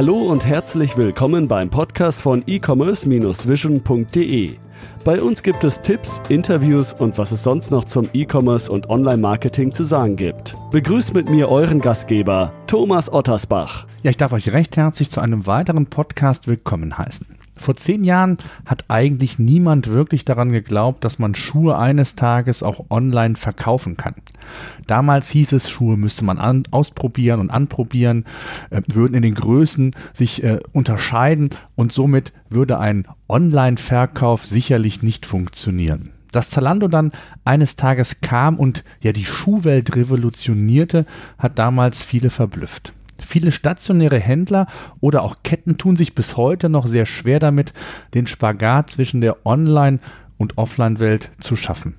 [0.00, 4.56] Hallo und herzlich willkommen beim Podcast von e-commerce-vision.de.
[5.04, 9.74] Bei uns gibt es Tipps, Interviews und was es sonst noch zum E-Commerce und Online-Marketing
[9.74, 10.56] zu sagen gibt.
[10.72, 13.86] Begrüßt mit mir euren Gastgeber, Thomas Ottersbach.
[14.02, 17.39] Ja, ich darf euch recht herzlich zu einem weiteren Podcast willkommen heißen.
[17.60, 22.86] Vor zehn Jahren hat eigentlich niemand wirklich daran geglaubt, dass man Schuhe eines Tages auch
[22.88, 24.14] online verkaufen kann.
[24.86, 28.24] Damals hieß es, Schuhe müsste man an, ausprobieren und anprobieren,
[28.70, 35.26] äh, würden in den Größen sich äh, unterscheiden und somit würde ein Online-Verkauf sicherlich nicht
[35.26, 36.12] funktionieren.
[36.32, 37.12] Dass Zalando dann
[37.44, 41.04] eines Tages kam und ja die Schuhwelt revolutionierte,
[41.36, 42.94] hat damals viele verblüfft.
[43.24, 44.66] Viele stationäre Händler
[45.00, 47.72] oder auch Ketten tun sich bis heute noch sehr schwer damit,
[48.14, 49.98] den Spagat zwischen der Online-
[50.38, 51.94] und Offline-Welt zu schaffen.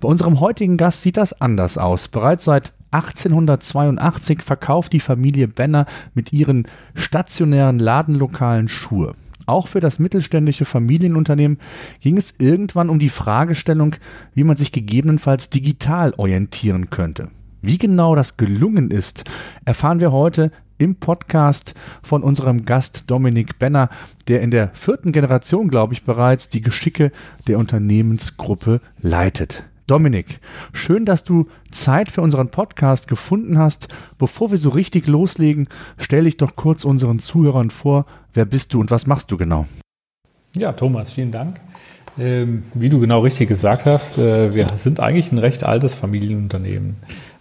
[0.00, 2.08] Bei unserem heutigen Gast sieht das anders aus.
[2.08, 9.14] Bereits seit 1882 verkauft die Familie Benner mit ihren stationären Ladenlokalen Schuhe.
[9.46, 11.58] Auch für das mittelständische Familienunternehmen
[12.00, 13.96] ging es irgendwann um die Fragestellung,
[14.34, 17.28] wie man sich gegebenenfalls digital orientieren könnte.
[17.66, 19.24] Wie genau das gelungen ist,
[19.64, 23.88] erfahren wir heute im Podcast von unserem Gast Dominik Benner,
[24.28, 27.10] der in der vierten Generation, glaube ich, bereits die Geschicke
[27.48, 29.64] der Unternehmensgruppe leitet.
[29.86, 30.40] Dominik,
[30.74, 33.88] schön, dass du Zeit für unseren Podcast gefunden hast.
[34.18, 38.04] Bevor wir so richtig loslegen, stell dich doch kurz unseren Zuhörern vor.
[38.34, 39.64] Wer bist du und was machst du genau?
[40.54, 41.60] Ja, Thomas, vielen Dank.
[42.16, 46.96] Ähm, wie du genau richtig gesagt hast, äh, wir sind eigentlich ein recht altes Familienunternehmen.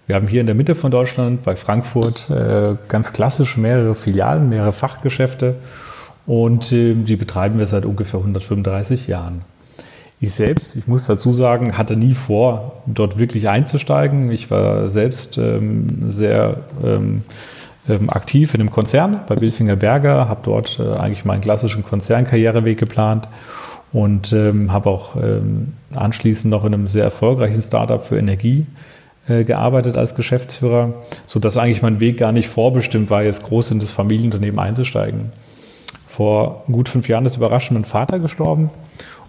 [0.05, 4.49] Wir haben hier in der Mitte von Deutschland bei Frankfurt äh, ganz klassisch mehrere Filialen,
[4.49, 5.55] mehrere Fachgeschäfte
[6.25, 9.43] und äh, die betreiben wir seit ungefähr 135 Jahren.
[10.19, 14.29] Ich selbst, ich muss dazu sagen, hatte nie vor, dort wirklich einzusteigen.
[14.29, 17.23] Ich war selbst ähm, sehr ähm,
[17.87, 22.77] ähm, aktiv in einem Konzern bei Bilfinger Berger, habe dort äh, eigentlich meinen klassischen Konzernkarriereweg
[22.77, 23.29] geplant
[23.93, 28.65] und ähm, habe auch ähm, anschließend noch in einem sehr erfolgreichen Startup für Energie
[29.27, 30.95] gearbeitet als Geschäftsführer,
[31.25, 35.31] sodass eigentlich mein Weg gar nicht vorbestimmt war, jetzt groß in das Familienunternehmen einzusteigen.
[36.07, 38.69] Vor gut fünf Jahren ist überraschend mein Vater gestorben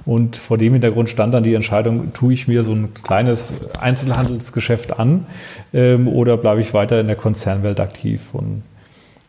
[0.06, 4.98] und vor dem Hintergrund stand dann die Entscheidung, tue ich mir so ein kleines Einzelhandelsgeschäft
[4.98, 5.26] an
[5.72, 8.20] ähm, oder bleibe ich weiter in der Konzernwelt aktiv?
[8.32, 8.62] Und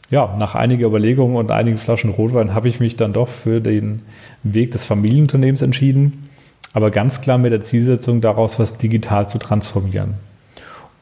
[0.10, 4.02] ja, nach einiger Überlegung und einigen Flaschen Rotwein habe ich mich dann doch für den
[4.44, 6.30] Weg des Familienunternehmens entschieden,
[6.74, 10.16] aber ganz klar mit der Zielsetzung, daraus was digital zu transformieren.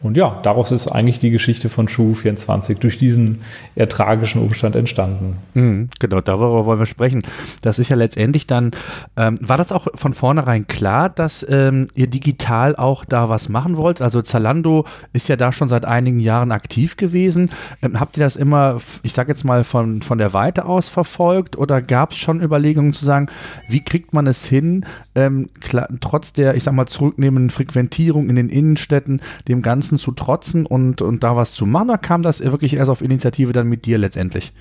[0.04, 3.40] Und ja, daraus ist eigentlich die Geschichte von Schuh 24 durch diesen
[3.76, 5.38] eher tragischen Umstand entstanden.
[5.54, 7.24] Mhm, genau, darüber wollen wir sprechen.
[7.62, 8.72] Das ist ja letztendlich dann,
[9.16, 13.78] ähm, war das auch von vornherein klar, dass ähm, ihr digital auch da was machen
[13.78, 14.02] wollt?
[14.02, 17.50] Also Zalando ist ja da schon seit einigen Jahren aktiv gewesen.
[17.82, 21.58] Ähm, habt ihr das immer, ich sage jetzt mal, von, von der Weite aus verfolgt
[21.58, 23.28] oder gab es schon Überlegungen zu sagen,
[23.70, 28.36] wie kriegt man es hin, ähm, klar, trotz der, ich sag mal, zurücknehmenden Frequentierung in
[28.36, 31.90] den Innenstädten, dem Ganzen zu trotzen und, und da was zu machen?
[31.90, 34.54] Oder kam das wirklich erst auf Initiative dann mit dir letztendlich?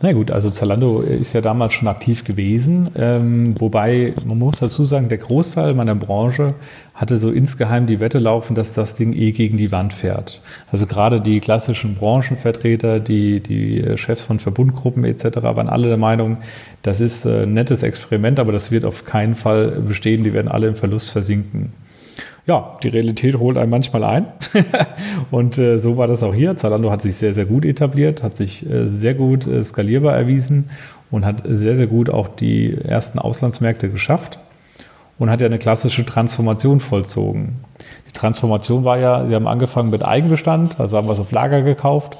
[0.00, 4.84] Na gut, also Zalando ist ja damals schon aktiv gewesen, ähm, wobei man muss dazu
[4.84, 6.54] sagen, der Großteil meiner Branche
[6.94, 10.40] hatte so insgeheim die Wette laufen, dass das Ding eh gegen die Wand fährt.
[10.70, 15.42] Also gerade die klassischen Branchenvertreter, die, die Chefs von Verbundgruppen etc.
[15.42, 16.36] waren alle der Meinung,
[16.82, 20.68] das ist ein nettes Experiment, aber das wird auf keinen Fall bestehen, die werden alle
[20.68, 21.72] im Verlust versinken
[22.48, 24.26] ja, die Realität holt einen manchmal ein.
[25.30, 26.56] und äh, so war das auch hier.
[26.56, 30.70] Zalando hat sich sehr, sehr gut etabliert, hat sich äh, sehr gut äh, skalierbar erwiesen
[31.10, 34.38] und hat sehr, sehr gut auch die ersten Auslandsmärkte geschafft
[35.18, 37.56] und hat ja eine klassische Transformation vollzogen.
[38.08, 42.16] Die Transformation war ja, sie haben angefangen mit Eigenbestand, also haben was auf Lager gekauft,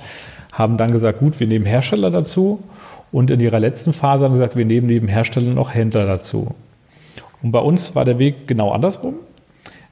[0.52, 2.62] haben dann gesagt, gut, wir nehmen Hersteller dazu
[3.12, 6.54] und in ihrer letzten Phase haben gesagt, wir nehmen neben Herstellern auch Händler dazu.
[7.42, 9.14] Und bei uns war der Weg genau andersrum.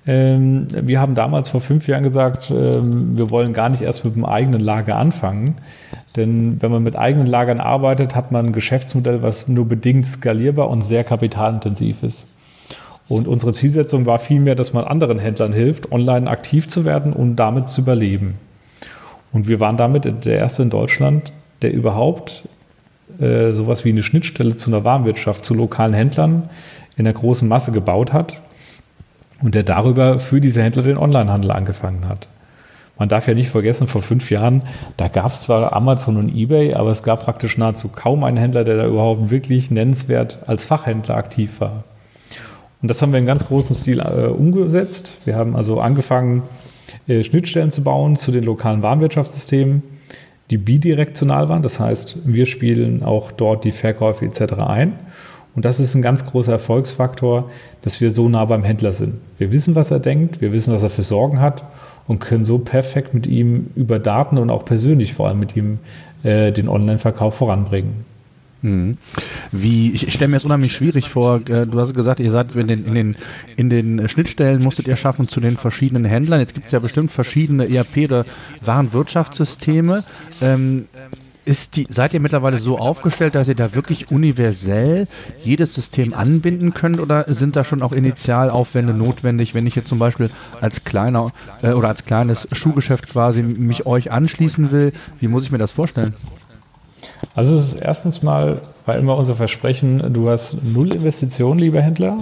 [0.06, 4.14] Ähm, wir haben damals vor fünf Jahren gesagt, ähm, wir wollen gar nicht erst mit
[4.14, 5.56] dem eigenen Lager anfangen.
[6.14, 10.70] Denn wenn man mit eigenen Lagern arbeitet, hat man ein Geschäftsmodell, was nur bedingt skalierbar
[10.70, 12.28] und sehr kapitalintensiv ist.
[13.08, 17.36] Und unsere Zielsetzung war vielmehr, dass man anderen Händlern hilft, online aktiv zu werden und
[17.36, 18.34] damit zu überleben.
[19.32, 21.32] Und wir waren damit der erste in Deutschland,
[21.62, 22.48] der überhaupt
[23.20, 26.48] äh, sowas wie eine Schnittstelle zu einer Warmwirtschaft, zu lokalen Händlern
[26.96, 28.40] in der großen Masse gebaut hat
[29.42, 32.28] und der darüber für diese Händler den Onlinehandel angefangen hat.
[32.98, 34.62] Man darf ja nicht vergessen, vor fünf Jahren,
[34.96, 38.64] da gab es zwar Amazon und eBay, aber es gab praktisch nahezu kaum einen Händler,
[38.64, 41.84] der da überhaupt wirklich nennenswert als Fachhändler aktiv war.
[42.80, 45.18] Und das haben wir in ganz großem Stil äh, umgesetzt.
[45.24, 46.42] Wir haben also angefangen,
[47.06, 49.82] äh, Schnittstellen zu bauen zu den lokalen Warenwirtschaftssystemen.
[50.50, 51.62] die bidirektional waren.
[51.62, 54.54] Das heißt, wir spielen auch dort die Verkäufe etc.
[54.54, 54.92] ein.
[55.56, 57.50] Und das ist ein ganz großer Erfolgsfaktor,
[57.80, 59.14] dass wir so nah beim Händler sind.
[59.38, 61.64] Wir wissen, was er denkt, wir wissen, was er für Sorgen hat
[62.06, 65.78] und können so perfekt mit ihm über Daten und auch persönlich vor allem mit ihm
[66.22, 68.04] äh, den Online-Verkauf voranbringen.
[68.60, 68.98] Mhm.
[69.52, 71.40] Wie, ich, stelle mir das unheimlich schwierig vor.
[71.48, 73.16] Äh, du hast gesagt, ihr seid in den, in den,
[73.56, 76.40] in den Schnittstellen musstet ihr schaffen zu den verschiedenen Händlern.
[76.40, 78.26] Jetzt gibt es ja bestimmt verschiedene ERP- oder
[78.62, 80.02] Warenwirtschaftssysteme.
[80.42, 80.84] Ähm,
[81.46, 85.06] ist die, seid ihr mittlerweile so aufgestellt, dass ihr da wirklich universell
[85.42, 89.98] jedes System anbinden könnt oder sind da schon auch Initialaufwände notwendig, wenn ich jetzt zum
[89.98, 90.28] Beispiel
[90.60, 91.30] als kleiner
[91.62, 94.92] äh, oder als kleines Schuhgeschäft quasi mich euch anschließen will?
[95.20, 96.14] Wie muss ich mir das vorstellen?
[97.34, 102.18] Also es ist erstens mal, war immer unser Versprechen, du hast null Investitionen, lieber Händler.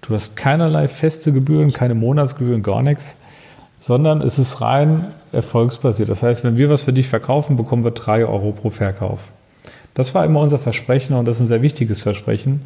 [0.00, 3.16] Du hast keinerlei feste Gebühren, keine Monatsgebühren, gar nichts,
[3.84, 6.08] sondern es ist rein erfolgsbasiert.
[6.08, 9.20] Das heißt, wenn wir was für dich verkaufen, bekommen wir drei Euro pro Verkauf.
[9.92, 12.64] Das war immer unser Versprechen und das ist ein sehr wichtiges Versprechen.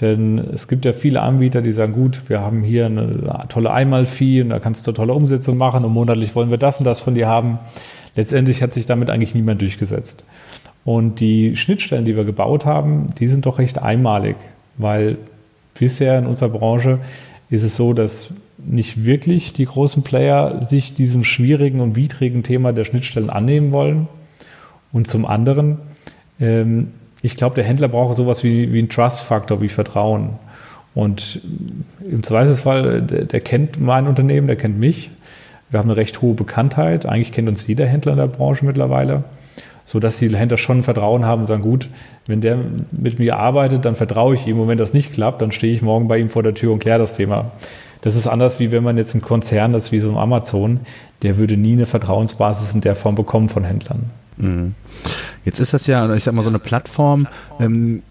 [0.00, 4.42] Denn es gibt ja viele Anbieter, die sagen, gut, wir haben hier eine tolle Einmalfee
[4.42, 7.16] und da kannst du tolle Umsetzung machen und monatlich wollen wir das und das von
[7.16, 7.58] dir haben.
[8.14, 10.22] Letztendlich hat sich damit eigentlich niemand durchgesetzt.
[10.84, 14.36] Und die Schnittstellen, die wir gebaut haben, die sind doch recht einmalig,
[14.78, 15.18] weil
[15.76, 17.00] bisher in unserer Branche
[17.50, 18.32] ist es so, dass
[18.66, 24.08] nicht wirklich die großen Player sich diesem schwierigen und widrigen Thema der Schnittstellen annehmen wollen.
[24.92, 25.78] Und zum anderen,
[26.40, 30.30] ähm, ich glaube, der Händler braucht sowas wie, wie einen Trust-Faktor, wie Vertrauen.
[30.94, 31.40] Und
[32.08, 35.10] im Zweifelsfall, der, der kennt mein Unternehmen, der kennt mich.
[35.70, 37.06] Wir haben eine recht hohe Bekanntheit.
[37.06, 39.24] Eigentlich kennt uns jeder Händler in der Branche mittlerweile
[39.84, 41.88] so dass die Händler schon Vertrauen haben und sagen, gut,
[42.26, 42.58] wenn der
[42.90, 44.58] mit mir arbeitet, dann vertraue ich ihm.
[44.58, 46.78] Und wenn das nicht klappt, dann stehe ich morgen bei ihm vor der Tür und
[46.78, 47.52] kläre das Thema.
[48.04, 50.80] Das ist anders, wie wenn man jetzt einen Konzern, das ist wie so ein Amazon,
[51.22, 54.10] der würde nie eine Vertrauensbasis in der Form bekommen von Händlern.
[54.36, 54.74] Mhm.
[55.46, 57.26] Jetzt ist das ja, ich sag mal, so eine Plattform
[57.58, 58.02] ähm,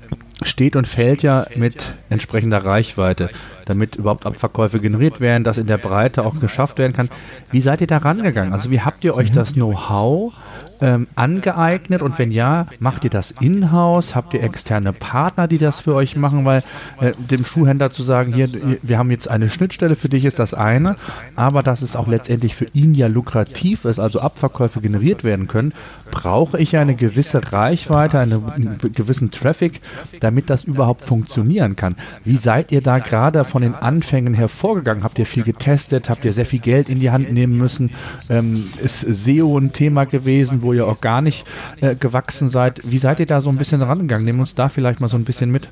[0.41, 3.29] steht und fällt ja mit entsprechender Reichweite,
[3.65, 7.09] damit überhaupt Abverkäufe generiert werden, dass in der Breite auch geschafft werden kann.
[7.51, 8.53] Wie seid ihr da rangegangen?
[8.53, 10.33] Also wie habt ihr euch das Know-how
[10.81, 12.01] ähm, angeeignet?
[12.01, 14.15] Und wenn ja, macht ihr das in-house?
[14.15, 16.45] Habt ihr externe Partner, die das für euch machen?
[16.45, 16.63] Weil
[16.99, 18.49] äh, dem Schuhhändler zu sagen, hier,
[18.81, 20.95] wir haben jetzt eine Schnittstelle für dich, ist das eine,
[21.35, 25.73] aber dass es auch letztendlich für ihn ja lukrativ ist, also Abverkäufe generiert werden können,
[26.11, 29.81] brauche ich eine gewisse Reichweite, einen gewissen Traffic,
[30.19, 31.95] damit das überhaupt funktionieren kann.
[32.23, 35.03] Wie seid ihr da gerade von den Anfängen hervorgegangen?
[35.03, 36.09] Habt ihr viel getestet?
[36.09, 37.91] Habt ihr sehr viel Geld in die Hand nehmen müssen?
[38.29, 41.43] Ähm, ist SEO ein Thema gewesen, wo ihr organisch
[41.81, 42.79] äh, gewachsen seid?
[42.89, 44.25] Wie seid ihr da so ein bisschen rangegangen?
[44.25, 45.69] Nehmen uns da vielleicht mal so ein bisschen mit.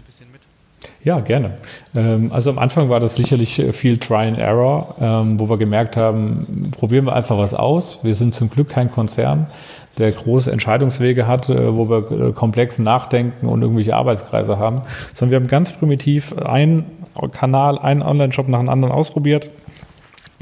[1.04, 1.58] Ja, gerne.
[1.96, 5.58] Ähm, also am Anfang war das sicherlich äh, viel Try and Error, ähm, wo wir
[5.58, 8.00] gemerkt haben, probieren wir einfach was aus.
[8.04, 9.48] Wir sind zum Glück kein Konzern,
[9.98, 14.82] der große Entscheidungswege hat, äh, wo wir äh, komplex nachdenken und irgendwelche Arbeitskreise haben,
[15.14, 16.86] sondern wir haben ganz primitiv einen
[17.32, 19.50] Kanal, einen Online-Shop nach dem anderen ausprobiert,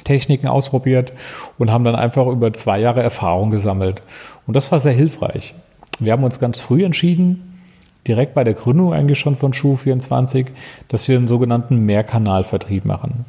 [0.03, 1.13] Techniken ausprobiert
[1.57, 4.01] und haben dann einfach über zwei Jahre Erfahrung gesammelt.
[4.47, 5.55] Und das war sehr hilfreich.
[5.99, 7.61] Wir haben uns ganz früh entschieden,
[8.07, 10.47] direkt bei der Gründung eigentlich schon von Schuh24,
[10.87, 13.25] dass wir einen sogenannten Mehrkanalvertrieb machen.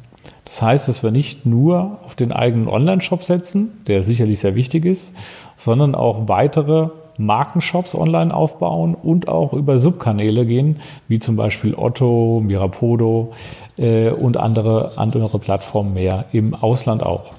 [0.51, 4.83] Das heißt, dass wir nicht nur auf den eigenen Online-Shop setzen, der sicherlich sehr wichtig
[4.83, 5.13] ist,
[5.55, 12.41] sondern auch weitere Markenshops online aufbauen und auch über Subkanäle gehen, wie zum Beispiel Otto,
[12.45, 13.31] Mirapodo
[13.77, 17.31] äh, und andere, andere Plattformen mehr, im Ausland auch.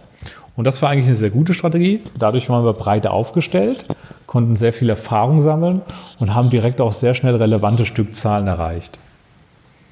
[0.57, 2.01] Und das war eigentlich eine sehr gute Strategie.
[2.19, 3.85] Dadurch waren wir breiter aufgestellt,
[4.27, 5.83] konnten sehr viel Erfahrung sammeln
[6.19, 8.99] und haben direkt auch sehr schnell relevante Stückzahlen erreicht.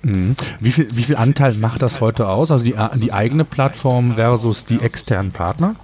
[0.02, 0.34] Mhm.
[0.60, 2.50] Wie, viel, wie viel Anteil macht das heute aus?
[2.50, 5.74] Also die, die eigene Plattform versus die externen Partner?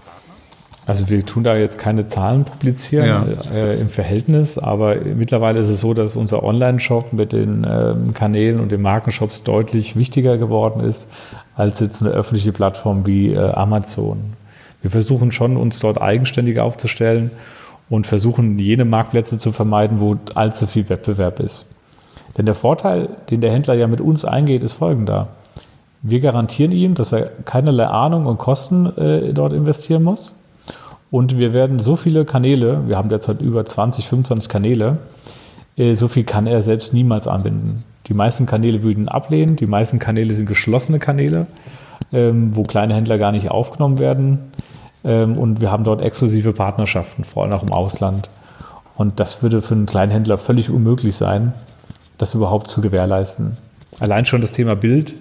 [0.87, 3.53] Also wir tun da jetzt keine Zahlen publizieren ja.
[3.53, 8.61] äh, im Verhältnis, aber mittlerweile ist es so, dass unser Online-Shop mit den ähm, Kanälen
[8.61, 11.09] und den Markenshops deutlich wichtiger geworden ist
[11.57, 14.35] als jetzt eine öffentliche Plattform wie äh, Amazon.
[14.81, 17.33] Wir versuchen schon, uns dort eigenständig aufzustellen
[17.89, 21.67] und versuchen, jene Marktplätze zu vermeiden, wo allzu viel Wettbewerb ist.
[22.37, 25.29] Denn der Vorteil, den der Händler ja mit uns eingeht, ist folgender.
[26.03, 30.35] Wir garantieren ihm, dass er keinerlei Ahnung und Kosten äh, dort investieren muss.
[31.11, 34.99] Und wir werden so viele Kanäle, wir haben derzeit über 20, 25 Kanäle,
[35.77, 37.85] äh, so viel kann er selbst niemals anbinden.
[38.07, 41.47] Die meisten Kanäle würden ablehnen, die meisten Kanäle sind geschlossene Kanäle,
[42.13, 44.53] ähm, wo kleine Händler gar nicht aufgenommen werden.
[45.05, 48.29] Ähm, und wir haben dort exklusive Partnerschaften, vor allem auch im Ausland.
[48.97, 51.53] Und das würde für einen kleinen Händler völlig unmöglich sein,
[52.19, 53.57] das überhaupt zu gewährleisten.
[53.99, 55.15] Allein schon das Thema Bild.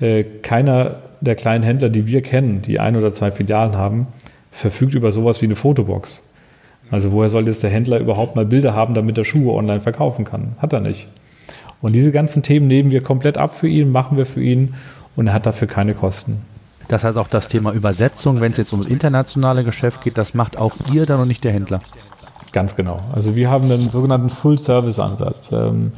[0.00, 4.08] Äh, keiner der kleinen Händler, die wir kennen, die ein oder zwei Filialen haben,
[4.50, 6.22] verfügt über sowas wie eine Fotobox.
[6.90, 10.24] Also woher soll jetzt der Händler überhaupt mal Bilder haben, damit er Schuhe online verkaufen
[10.24, 10.56] kann?
[10.58, 11.08] Hat er nicht.
[11.80, 14.74] Und diese ganzen Themen nehmen wir komplett ab für ihn, machen wir für ihn
[15.14, 16.42] und er hat dafür keine Kosten.
[16.88, 20.56] Das heißt auch das Thema Übersetzung, wenn es jetzt ums internationale Geschäft geht, das macht
[20.56, 21.80] auch ihr dann und nicht der Händler.
[22.52, 22.98] Ganz genau.
[23.12, 25.52] Also wir haben einen sogenannten Full-Service-Ansatz.
[25.52, 25.92] Ähm,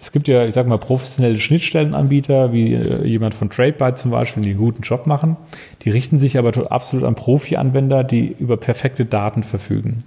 [0.00, 4.42] es gibt ja, ich sag mal, professionelle Schnittstellenanbieter, wie äh, jemand von TradeByte zum Beispiel,
[4.42, 5.36] die einen guten Job machen.
[5.82, 10.02] Die richten sich aber absolut an Profi-Anwender, die über perfekte Daten verfügen.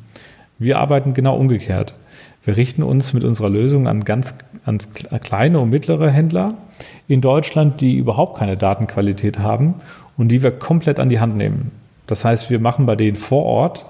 [0.59, 1.95] Wir arbeiten genau umgekehrt.
[2.43, 4.79] Wir richten uns mit unserer Lösung an ganz an
[5.23, 6.53] kleine und mittlere Händler
[7.07, 9.75] in Deutschland, die überhaupt keine Datenqualität haben
[10.17, 11.71] und die wir komplett an die Hand nehmen.
[12.07, 13.85] Das heißt, wir machen bei denen vor Ort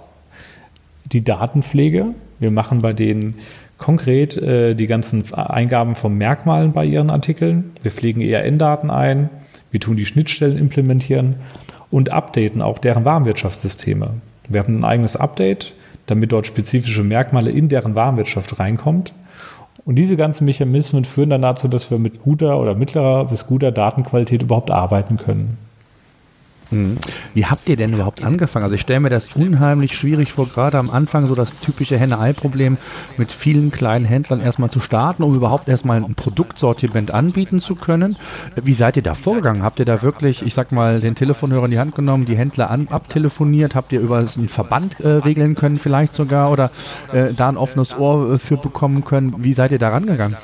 [1.05, 2.07] die Datenpflege,
[2.39, 3.35] wir machen bei denen
[3.77, 7.71] konkret äh, die ganzen Eingaben von Merkmalen bei ihren Artikeln.
[7.81, 9.29] Wir pflegen ERN-Daten ein,
[9.71, 11.35] wir tun die Schnittstellen implementieren
[11.91, 14.11] und updaten auch deren Warenwirtschaftssysteme.
[14.47, 15.73] Wir haben ein eigenes Update,
[16.05, 19.13] damit dort spezifische Merkmale in deren Warenwirtschaft reinkommt.
[19.85, 23.71] Und diese ganzen Mechanismen führen dann dazu, dass wir mit guter oder mittlerer bis guter
[23.71, 25.57] Datenqualität überhaupt arbeiten können.
[26.71, 26.97] Mhm.
[27.33, 28.63] Wie habt ihr denn überhaupt angefangen?
[28.63, 32.77] Also ich stelle mir das unheimlich schwierig vor, gerade am Anfang so das typische Henne-Ei-Problem
[33.17, 38.17] mit vielen kleinen Händlern erstmal zu starten, um überhaupt erstmal ein Produktsortiment anbieten zu können.
[38.61, 39.63] Wie seid ihr da vorgegangen?
[39.63, 42.69] Habt ihr da wirklich, ich sag mal, den Telefonhörer in die Hand genommen, die Händler
[42.69, 43.75] an, abtelefoniert?
[43.75, 46.71] Habt ihr über einen Verband äh, regeln können vielleicht sogar oder
[47.13, 49.35] äh, da ein offenes Ohr äh, für bekommen können?
[49.39, 50.37] Wie seid ihr da rangegangen?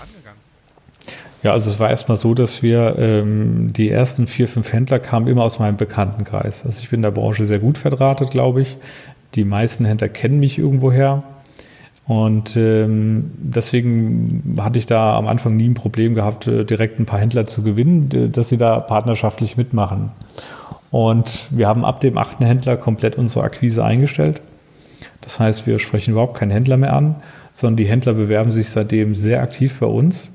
[1.43, 5.27] Ja, also es war erstmal so, dass wir ähm, die ersten vier, fünf Händler kamen
[5.27, 6.65] immer aus meinem Bekanntenkreis.
[6.65, 8.77] Also ich bin in der Branche sehr gut verdrahtet, glaube ich.
[9.33, 11.24] Die meisten Händler kennen mich irgendwoher.
[12.05, 17.05] Und ähm, deswegen hatte ich da am Anfang nie ein Problem gehabt, äh, direkt ein
[17.05, 20.12] paar Händler zu gewinnen, dass sie da partnerschaftlich mitmachen.
[20.91, 24.41] Und wir haben ab dem achten Händler komplett unsere Akquise eingestellt.
[25.21, 27.15] Das heißt, wir sprechen überhaupt keinen Händler mehr an,
[27.51, 30.31] sondern die Händler bewerben sich seitdem sehr aktiv bei uns.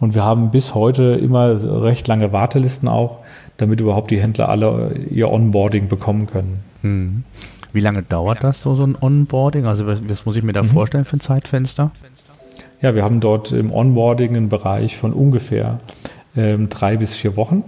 [0.00, 3.18] Und wir haben bis heute immer recht lange Wartelisten auch,
[3.58, 6.60] damit überhaupt die Händler alle ihr Onboarding bekommen können.
[6.80, 7.24] Hm.
[7.72, 9.66] Wie lange dauert das so, so ein Onboarding?
[9.66, 10.68] Also was, was muss ich mir da mhm.
[10.68, 11.92] vorstellen für ein Zeitfenster?
[12.80, 15.78] Ja, wir haben dort im Onboarding einen Bereich von ungefähr
[16.34, 17.62] ähm, drei bis vier Wochen.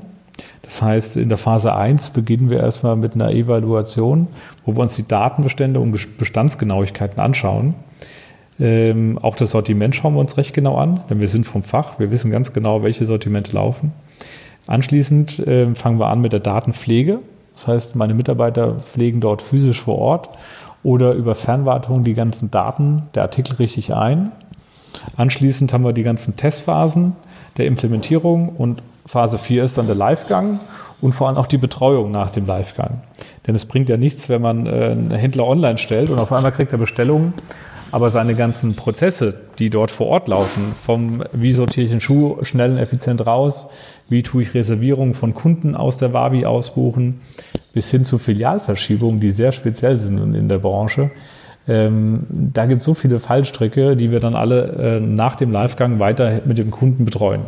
[0.62, 4.29] Das heißt, in der Phase 1 beginnen wir erstmal mit einer Evaluation,
[4.65, 7.75] wo wir uns die Datenbestände und Bestandsgenauigkeiten anschauen.
[8.62, 11.99] Ähm, auch das Sortiment schauen wir uns recht genau an, denn wir sind vom Fach,
[11.99, 13.92] wir wissen ganz genau, welche Sortimente laufen.
[14.69, 17.19] Anschließend äh, fangen wir an mit der Datenpflege.
[17.54, 20.28] Das heißt, meine Mitarbeiter pflegen dort physisch vor Ort
[20.85, 24.31] oder über Fernwartung die ganzen Daten der Artikel richtig ein.
[25.16, 27.16] Anschließend haben wir die ganzen Testphasen
[27.57, 30.61] der Implementierung und Phase 4 ist dann der Livegang
[31.00, 33.00] und vor allem auch die Betreuung nach dem Livegang.
[33.45, 36.52] Denn es bringt ja nichts, wenn man äh, einen Händler online stellt und auf einmal
[36.52, 37.35] kriegt er Bestellungen
[37.93, 42.39] aber seine ganzen Prozesse, die dort vor Ort laufen, vom wie sortiere ich einen Schuh
[42.43, 43.69] schnell und effizient raus,
[44.09, 47.21] wie tue ich Reservierungen von Kunden aus der Wabi ausbuchen,
[47.75, 51.11] bis hin zu Filialverschiebungen, die sehr speziell sind in der Branche.
[51.69, 56.01] Ähm, da gibt es so viele Fallstricke, die wir dann alle äh, nach dem Livegang
[56.01, 57.43] weiter mit dem Kunden betreuen.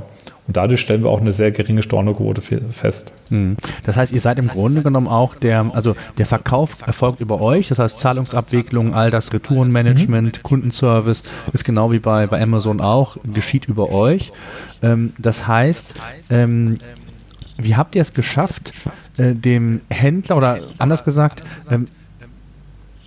[0.46, 3.12] Und dadurch stellen wir auch eine sehr geringe Stornoquote fest.
[3.30, 3.56] Hm.
[3.84, 7.68] Das heißt, ihr seid im Grunde genommen auch der, also der Verkauf erfolgt über euch,
[7.68, 10.42] das heißt Zahlungsabwicklung, all das Retourenmanagement, mhm.
[10.42, 14.32] Kundenservice ist genau wie bei, bei Amazon auch, geschieht über euch.
[14.82, 15.94] Ähm, das heißt,
[16.30, 16.76] ähm,
[17.56, 18.72] wie habt ihr es geschafft,
[19.16, 21.86] äh, dem Händler oder anders gesagt, ähm,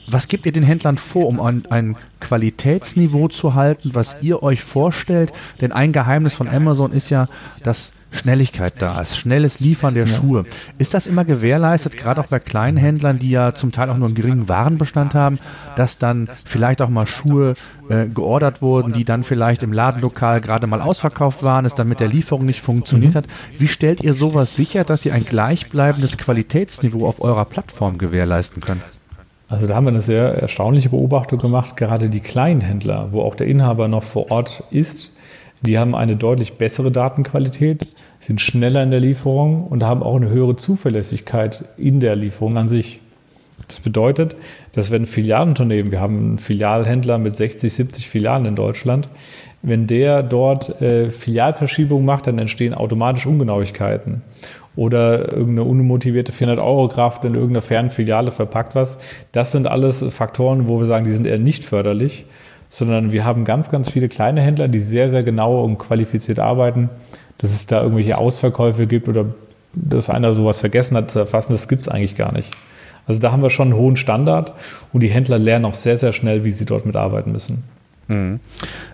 [0.08, 4.64] was gebt ihr den Händlern vor, um ein, ein, Qualitätsniveau zu halten, was ihr euch
[4.64, 5.32] vorstellt?
[5.62, 7.28] Denn ein Geheimnis von Amazon ist ja,
[7.64, 10.46] dass Schnelligkeit da ist, schnelles Liefern der Schuhe.
[10.78, 14.08] Ist das immer gewährleistet, gerade auch bei kleinen Händlern, die ja zum Teil auch nur
[14.08, 15.40] einen geringen Warenbestand haben,
[15.76, 17.56] dass dann vielleicht auch mal Schuhe
[17.90, 22.00] äh, geordert wurden, die dann vielleicht im Ladenlokal gerade mal ausverkauft waren, es dann mit
[22.00, 23.18] der Lieferung nicht funktioniert mhm.
[23.18, 23.26] hat?
[23.58, 28.82] Wie stellt ihr sowas sicher, dass ihr ein gleichbleibendes Qualitätsniveau auf eurer Plattform gewährleisten könnt?
[29.50, 31.78] Also da haben wir eine sehr erstaunliche Beobachtung gemacht.
[31.78, 35.12] Gerade die kleinen Händler, wo auch der Inhaber noch vor Ort ist,
[35.62, 37.88] die haben eine deutlich bessere Datenqualität,
[38.20, 42.70] sind schneller in der Lieferung und haben auch eine höhere Zuverlässigkeit in der Lieferung an
[42.70, 43.00] sich.
[43.68, 44.36] Das bedeutet,
[44.74, 49.10] dass wenn Filialunternehmen, wir haben einen Filialhändler mit 60, 70 Filialen in Deutschland,
[49.64, 54.22] wenn der dort äh, Filialverschiebung macht, dann entstehen automatisch Ungenauigkeiten
[54.78, 59.00] oder irgendeine unmotivierte 400-Euro-Kraft in irgendeiner fernen Filiale verpackt was.
[59.32, 62.26] Das sind alles Faktoren, wo wir sagen, die sind eher nicht förderlich,
[62.70, 66.90] sondern wir haben ganz, ganz viele kleine Händler, die sehr, sehr genau und qualifiziert arbeiten.
[67.40, 69.26] Dass es da irgendwelche Ausverkäufe gibt oder
[69.74, 72.50] dass einer sowas vergessen hat zu erfassen, das gibt es eigentlich gar nicht.
[73.08, 74.54] Also da haben wir schon einen hohen Standard
[74.94, 77.64] und die Händler lernen auch sehr, sehr schnell, wie sie dort mitarbeiten müssen.
[78.08, 78.40] Mhm.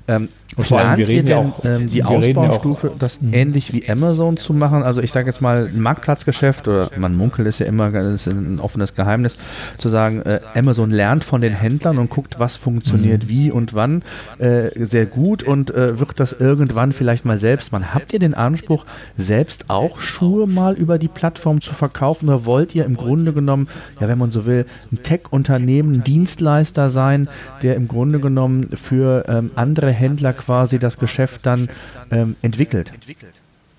[0.08, 3.34] Ähm, und reden ihr denn, auch, ähm, die Ausbaustufe, ja das mhm.
[3.34, 4.84] ähnlich wie Amazon zu machen?
[4.84, 8.60] Also ich sage jetzt mal ein Marktplatzgeschäft oder man munkelt es ja immer, ist ein
[8.60, 9.38] offenes Geheimnis,
[9.77, 13.29] zu sagen, äh, Amazon lernt von den Händlern und guckt, was funktioniert mhm.
[13.29, 14.03] wie und wann
[14.38, 17.93] äh, sehr gut und äh, wird das irgendwann vielleicht mal selbst machen.
[17.93, 18.86] Habt ihr den Anspruch,
[19.17, 23.67] selbst auch Schuhe mal über die Plattform zu verkaufen oder wollt ihr im Grunde genommen,
[24.00, 27.27] ja wenn man so will, ein Tech-Unternehmen, ein Dienstleister sein,
[27.62, 31.69] der im Grunde genommen für ähm, andere Händler quasi das Geschäft dann
[32.12, 32.91] ähm, entwickelt?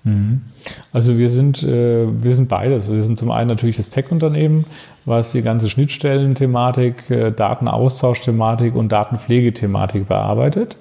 [0.05, 0.41] Mhm.
[0.93, 2.91] Also wir sind, äh, wir sind beides.
[2.91, 4.65] Wir sind zum einen natürlich das Tech-Unternehmen,
[5.05, 10.77] was die ganze Schnittstellen-Thematik, äh, Datenaustausch-Thematik und Datenpflegethematik bearbeitet.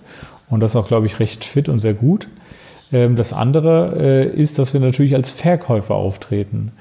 [0.50, 2.28] Und das auch, glaube ich, recht fit und sehr gut.
[2.92, 6.72] Ähm, das andere äh, ist, dass wir natürlich als Verkäufer auftreten.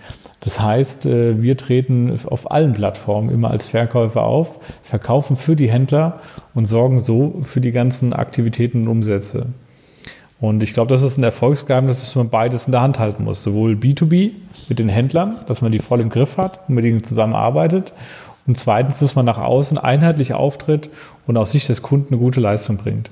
[0.43, 5.71] Das heißt, äh, wir treten auf allen Plattformen immer als Verkäufer auf, verkaufen für die
[5.71, 6.19] Händler
[6.53, 9.47] und sorgen so für die ganzen Aktivitäten und Umsätze.
[10.41, 13.41] Und ich glaube, das ist ein Erfolgsgeheimnis, dass man beides in der Hand halten muss.
[13.41, 14.31] Sowohl B2B
[14.67, 17.93] mit den Händlern, dass man die voll im Griff hat und mit ihnen zusammenarbeitet.
[18.45, 20.89] Und zweitens, dass man nach außen einheitlich auftritt
[21.25, 23.09] und aus Sicht des Kunden eine gute Leistung bringt.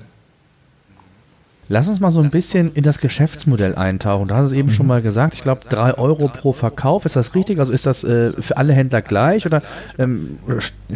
[1.72, 4.28] Lass uns mal so ein bisschen in das Geschäftsmodell eintauchen.
[4.28, 4.72] Du hast es eben mhm.
[4.72, 7.06] schon mal gesagt, ich glaube, drei Euro pro Verkauf.
[7.06, 7.60] Ist das richtig?
[7.60, 9.46] Also ist das äh, für alle Händler gleich?
[9.46, 9.62] Oder
[9.98, 10.36] ähm,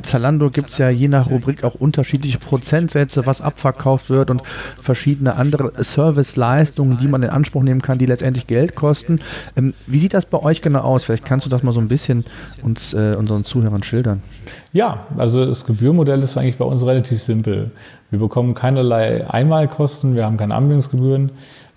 [0.03, 4.43] Zalando gibt es ja je nach Rubrik auch unterschiedliche Prozentsätze, was abverkauft wird und
[4.79, 9.21] verschiedene andere Serviceleistungen, die man in Anspruch nehmen kann, die letztendlich Geld kosten.
[9.57, 11.05] Ähm, wie sieht das bei euch genau aus?
[11.05, 12.27] Vielleicht kannst du das mal so ein bisschen
[12.63, 14.21] uns, äh, unseren Zuhörern schildern.
[14.75, 17.71] Ja, also das Gebührmodell ist eigentlich bei uns relativ simpel.
[18.17, 21.33] Wir bekommen keinerlei Einmalkosten, wir haben keine Anbindungsgebühren,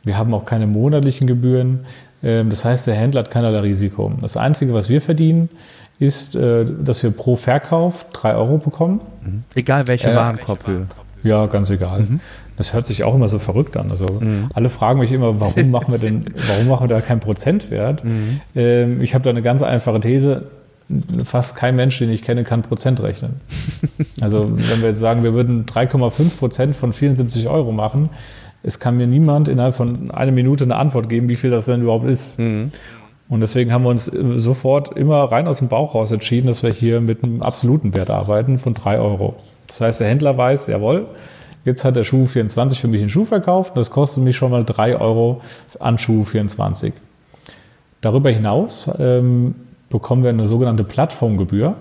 [0.05, 1.85] wir haben auch keine monatlichen Gebühren.
[2.23, 4.13] Ähm, das heißt, der Händler hat keinerlei Risiko.
[4.21, 5.49] Das Einzige, was wir verdienen,
[5.99, 9.01] ist, äh, dass wir pro Verkauf 3 Euro bekommen.
[9.21, 9.43] Mhm.
[9.53, 10.87] Egal welche äh, Warenkorbhöhe.
[11.23, 11.99] Ja, ganz egal.
[12.03, 12.21] Mhm.
[12.55, 13.91] Das hört sich auch immer so verrückt an.
[13.91, 14.47] Also mhm.
[14.53, 18.05] alle fragen mich immer, warum machen wir denn, warum machen wir da keinen Prozentwert?
[18.05, 18.39] Mhm.
[18.55, 20.43] Ähm, ich habe da eine ganz einfache These
[21.25, 23.41] fast kein Mensch, den ich kenne, kann Prozent rechnen.
[24.21, 28.09] Also wenn wir jetzt sagen, wir würden 3,5 Prozent von 74 Euro machen,
[28.63, 31.81] es kann mir niemand innerhalb von einer Minute eine Antwort geben, wie viel das denn
[31.81, 32.37] überhaupt ist.
[32.37, 32.71] Mhm.
[33.29, 36.71] Und deswegen haben wir uns sofort immer rein aus dem Bauch raus entschieden, dass wir
[36.71, 39.35] hier mit einem absoluten Wert arbeiten von 3 Euro.
[39.67, 41.05] Das heißt, der Händler weiß, jawohl,
[41.63, 44.51] jetzt hat der Schuh 24 für mich einen Schuh verkauft und das kostet mich schon
[44.51, 45.41] mal 3 Euro
[45.79, 46.91] an Schuh 24.
[48.01, 49.53] Darüber hinaus ähm,
[49.89, 51.75] bekommen wir eine sogenannte Plattformgebühr.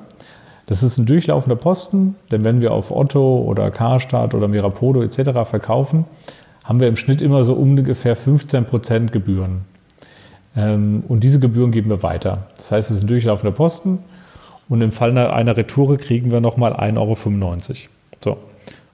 [0.67, 5.49] Das ist ein durchlaufender Posten, denn wenn wir auf Otto oder Karstadt oder Mirapodo etc.
[5.49, 6.05] verkaufen,
[6.65, 9.63] haben wir im Schnitt immer so ungefähr 15% Gebühren.
[10.55, 12.49] Ähm, und diese Gebühren geben wir weiter.
[12.59, 14.01] Das heißt, es ist ein durchlaufender Posten
[14.69, 17.15] und im Fall einer Retoure kriegen wir nochmal 1,95 Euro.
[18.21, 18.37] So,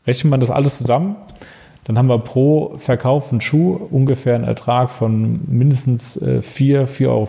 [0.06, 1.16] rechnet man das alles zusammen,
[1.84, 7.28] dann haben wir pro verkauften Schuh ungefähr einen Ertrag von mindestens 4, äh, 4,50 Euro,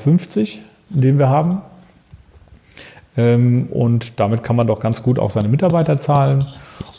[0.89, 1.61] den wir haben.
[3.17, 6.43] Ähm, und damit kann man doch ganz gut auch seine Mitarbeiter zahlen.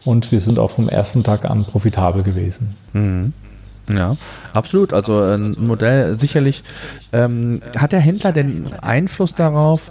[0.04, 2.74] Und wir sind auch vom ersten Tag an profitabel gewesen.
[2.92, 3.32] Mhm.
[3.88, 4.16] Ja,
[4.52, 4.92] absolut.
[4.92, 6.62] Also ein Modell sicherlich.
[7.12, 9.90] Ähm, hat der Händler denn Einfluss darauf,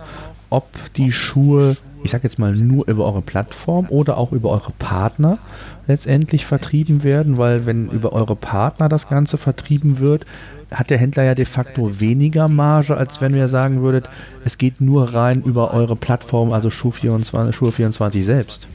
[0.55, 4.71] ob die Schuhe, ich sage jetzt mal nur über eure Plattform oder auch über eure
[4.79, 5.37] Partner
[5.85, 7.37] letztendlich vertrieben werden?
[7.37, 10.25] Weil wenn über eure Partner das Ganze vertrieben wird,
[10.71, 14.09] hat der Händler ja de facto weniger Marge, als wenn ihr sagen würdet,
[14.45, 18.67] es geht nur rein über eure Plattform, also Schuh24, Schuhe24 selbst.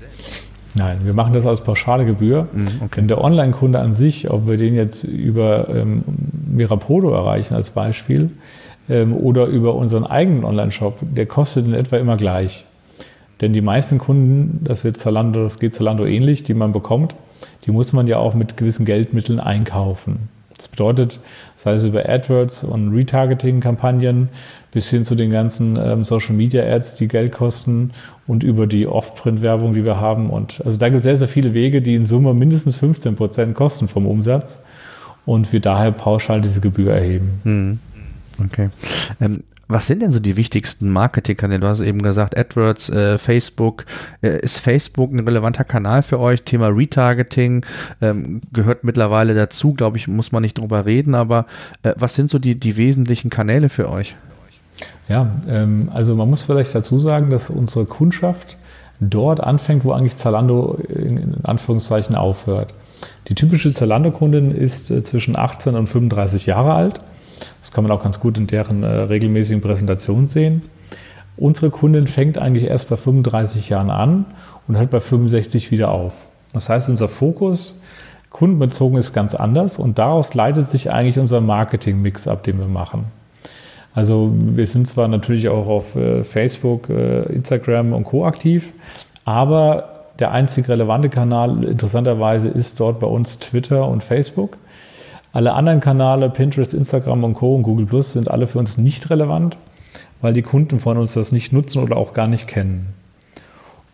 [0.76, 2.46] Nein, wir machen das als pauschale Gebühr.
[2.52, 2.88] Mhm, okay.
[2.96, 6.04] Wenn der Online-Kunde an sich, ob wir den jetzt über ähm,
[6.46, 8.30] Mirapodo erreichen als Beispiel
[8.90, 12.64] oder über unseren eigenen Online-Shop, der kostet in etwa immer gleich.
[13.40, 17.14] Denn die meisten Kunden, das wird Zalando, das geht Zalando ähnlich, die man bekommt,
[17.64, 20.28] die muss man ja auch mit gewissen Geldmitteln einkaufen.
[20.56, 21.20] Das bedeutet,
[21.56, 24.28] sei es über AdWords und Retargeting-Kampagnen
[24.72, 27.92] bis hin zu den ganzen ähm, Social-Media-Ads, die Geld kosten
[28.26, 30.28] und über die Off-Print-Werbung, die wir haben.
[30.28, 33.54] Und also da gibt es sehr, sehr viele Wege, die in Summe mindestens 15 Prozent
[33.54, 34.62] kosten vom Umsatz
[35.24, 37.40] und wir daher pauschal diese Gebühr erheben.
[37.44, 37.78] Hm.
[38.44, 38.70] Okay.
[39.20, 41.60] Ähm, was sind denn so die wichtigsten Marketingkanäle?
[41.60, 43.84] Du hast eben gesagt, AdWords, äh, Facebook.
[44.20, 46.42] Äh, ist Facebook ein relevanter Kanal für euch?
[46.42, 47.64] Thema Retargeting
[48.02, 51.46] ähm, gehört mittlerweile dazu, glaube ich, muss man nicht drüber reden, aber
[51.84, 54.16] äh, was sind so die, die wesentlichen Kanäle für euch?
[55.08, 58.56] Ja, ähm, also man muss vielleicht dazu sagen, dass unsere Kundschaft
[58.98, 62.74] dort anfängt, wo eigentlich Zalando in, Anführungszeichen aufhört.
[63.28, 67.00] Die typische Zalando-Kundin ist äh, zwischen 18 und 35 Jahre alt
[67.60, 70.62] das kann man auch ganz gut in deren äh, regelmäßigen Präsentationen sehen.
[71.36, 74.26] Unsere Kundin fängt eigentlich erst bei 35 Jahren an
[74.68, 76.12] und hört bei 65 wieder auf.
[76.52, 77.80] Das heißt, unser Fokus
[78.30, 83.06] kundenbezogen ist ganz anders und daraus leitet sich eigentlich unser Marketing-Mix ab, den wir machen.
[83.94, 88.72] Also wir sind zwar natürlich auch auf äh, Facebook, äh, Instagram und Co aktiv,
[89.24, 94.58] aber der einzig relevante Kanal interessanterweise ist dort bei uns Twitter und Facebook.
[95.32, 97.54] Alle anderen Kanäle, Pinterest, Instagram und Co.
[97.54, 99.56] und Google Plus, sind alle für uns nicht relevant,
[100.20, 102.86] weil die Kunden von uns das nicht nutzen oder auch gar nicht kennen.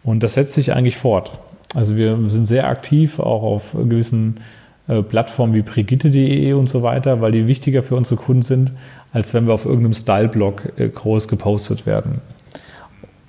[0.03, 1.38] Und das setzt sich eigentlich fort.
[1.75, 4.40] Also wir sind sehr aktiv auch auf gewissen
[4.88, 8.72] äh, Plattformen wie Brigitte.de und so weiter, weil die wichtiger für unsere Kunden sind,
[9.12, 12.20] als wenn wir auf irgendeinem Style-Blog äh, groß gepostet werden.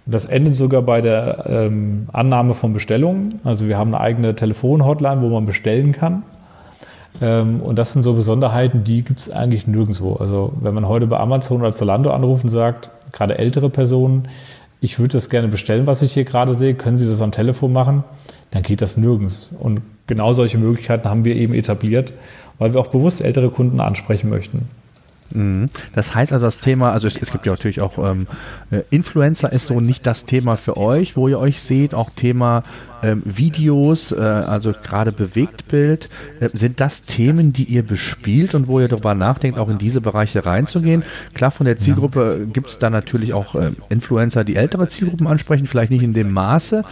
[0.06, 3.42] Das endet sogar bei der ähm, Annahme von Bestellungen.
[3.44, 6.24] Also wir haben eine eigene Telefon-Hotline, wo man bestellen kann.
[7.22, 10.14] Ähm, und das sind so Besonderheiten, die gibt es eigentlich nirgendwo.
[10.14, 14.28] Also wenn man heute bei Amazon oder Zalando anruft und sagt, gerade ältere Personen,
[14.80, 17.74] ich würde das gerne bestellen, was ich hier gerade sehe, können Sie das am Telefon
[17.74, 18.04] machen?
[18.52, 19.54] Dann geht das nirgends.
[19.60, 22.14] Und genau solche Möglichkeiten haben wir eben etabliert,
[22.60, 24.70] weil wir auch bewusst ältere Kunden ansprechen möchten.
[25.34, 25.68] Mhm.
[25.94, 28.28] Das heißt also das Thema, also es, es gibt ja natürlich auch ähm,
[28.72, 32.64] äh, Influencer ist so nicht das Thema für euch, wo ihr euch seht, auch Thema
[33.04, 36.10] ähm, Videos, äh, also gerade Bewegtbild.
[36.40, 40.02] Äh, sind das Themen, die ihr bespielt und wo ihr darüber nachdenkt, auch in diese
[40.02, 41.04] Bereiche reinzugehen?
[41.34, 42.46] Klar, von der Zielgruppe ja.
[42.52, 46.32] gibt es da natürlich auch äh, Influencer, die ältere Zielgruppen ansprechen, vielleicht nicht in dem
[46.32, 46.84] Maße.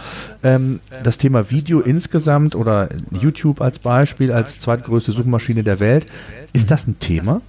[0.42, 6.06] Ähm, das Thema Video insgesamt oder YouTube als Beispiel, als zweitgrößte Suchmaschine der Welt,
[6.52, 7.40] ist das ein Thema?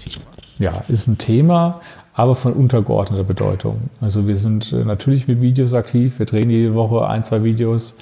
[0.59, 1.81] Ja, ist ein Thema,
[2.13, 3.89] aber von untergeordneter Bedeutung.
[4.01, 7.97] Also wir sind äh, natürlich mit Videos aktiv, wir drehen jede Woche ein, zwei Videos.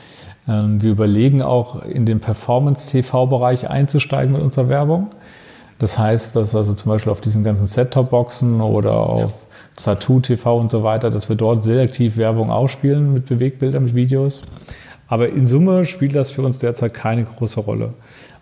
[0.47, 5.09] Ähm, wir überlegen auch in den Performance-TV-Bereich einzusteigen mit unserer Werbung.
[5.79, 9.33] Das heißt, dass also zum Beispiel auf diesen ganzen Set-Top-Boxen oder auf
[9.75, 14.41] Tattoo TV und so weiter, dass wir dort selektiv Werbung ausspielen mit Bewegbildern, mit Videos.
[15.07, 17.93] Aber in Summe spielt das für uns derzeit keine große Rolle.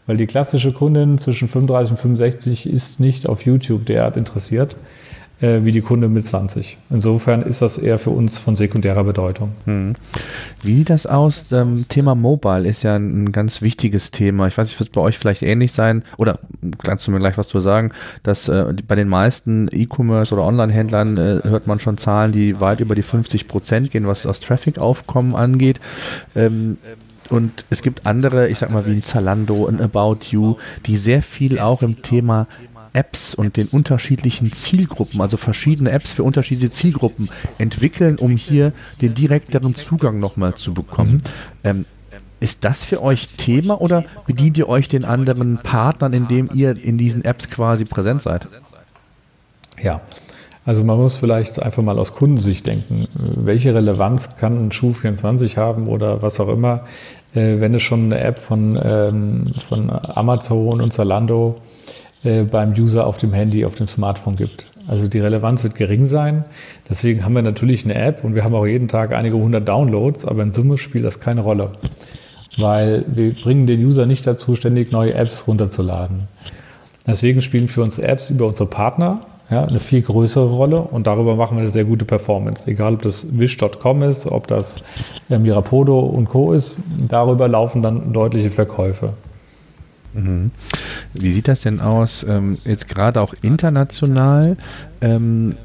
[0.05, 4.75] Weil die klassische Kundin zwischen 35 und 65 ist nicht auf YouTube derart interessiert
[5.43, 6.77] wie die Kundin mit 20.
[6.89, 9.51] Insofern ist das eher für uns von sekundärer Bedeutung.
[9.65, 9.95] Hm.
[10.61, 11.51] Wie sieht das aus?
[11.51, 14.47] Ähm, Thema Mobile ist ja ein, ein ganz wichtiges Thema.
[14.47, 16.03] Ich weiß nicht, wird es bei euch vielleicht ähnlich sein?
[16.17, 16.39] Oder
[16.81, 17.91] kannst du mir gleich was zu sagen,
[18.23, 22.79] dass äh, bei den meisten E-Commerce oder Online-Händlern äh, hört man schon Zahlen, die weit
[22.79, 25.81] über die 50 Prozent gehen, was das Traffic-Aufkommen angeht.
[26.35, 26.77] Ähm,
[27.29, 31.21] und es gibt andere, ich sag mal wie ein Zalando, ein About You, die sehr
[31.21, 32.47] viel auch im Thema
[32.93, 39.13] Apps und den unterschiedlichen Zielgruppen, also verschiedene Apps für unterschiedliche Zielgruppen entwickeln, um hier den
[39.13, 41.13] direkteren Zugang nochmal zu bekommen.
[41.13, 41.21] Mhm.
[41.63, 41.85] Ähm,
[42.39, 46.97] ist das für euch Thema oder bedient ihr euch den anderen Partnern, indem ihr in
[46.97, 48.47] diesen Apps quasi präsent seid?
[49.81, 50.01] Ja,
[50.65, 53.05] also man muss vielleicht einfach mal aus Kundensicht denken.
[53.15, 56.85] Welche Relevanz kann ein Schuh 24 haben oder was auch immer,
[57.33, 61.55] äh, wenn es schon eine App von, ähm, von Amazon und Zalando
[62.23, 64.65] äh, beim User auf dem Handy, auf dem Smartphone gibt.
[64.87, 66.45] Also die Relevanz wird gering sein.
[66.89, 70.25] Deswegen haben wir natürlich eine App und wir haben auch jeden Tag einige hundert Downloads,
[70.25, 71.71] aber in Summe spielt das keine Rolle.
[72.57, 76.27] Weil wir bringen den User nicht dazu, ständig neue Apps runterzuladen.
[77.07, 81.35] Deswegen spielen für uns Apps über unsere Partner ja, eine viel größere Rolle und darüber
[81.35, 82.65] machen wir eine sehr gute Performance.
[82.67, 84.83] Egal, ob das Wish.com ist, ob das
[85.29, 86.53] Mirapodo und Co.
[86.53, 89.13] ist, darüber laufen dann deutliche Verkäufe.
[90.13, 90.51] Mhm.
[91.13, 94.57] Wie sieht das denn aus, ähm, jetzt gerade auch international?
[95.01, 95.55] Ähm,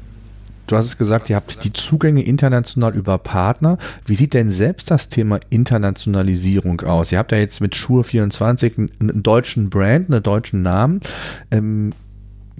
[0.67, 3.77] du hast es gesagt, ihr habt die Zugänge international über Partner.
[4.05, 7.11] Wie sieht denn selbst das Thema Internationalisierung aus?
[7.11, 10.99] Ihr habt ja jetzt mit Schuhe24 einen, deutschen Brand, einen deutschen Namen.
[11.51, 11.93] Ähm,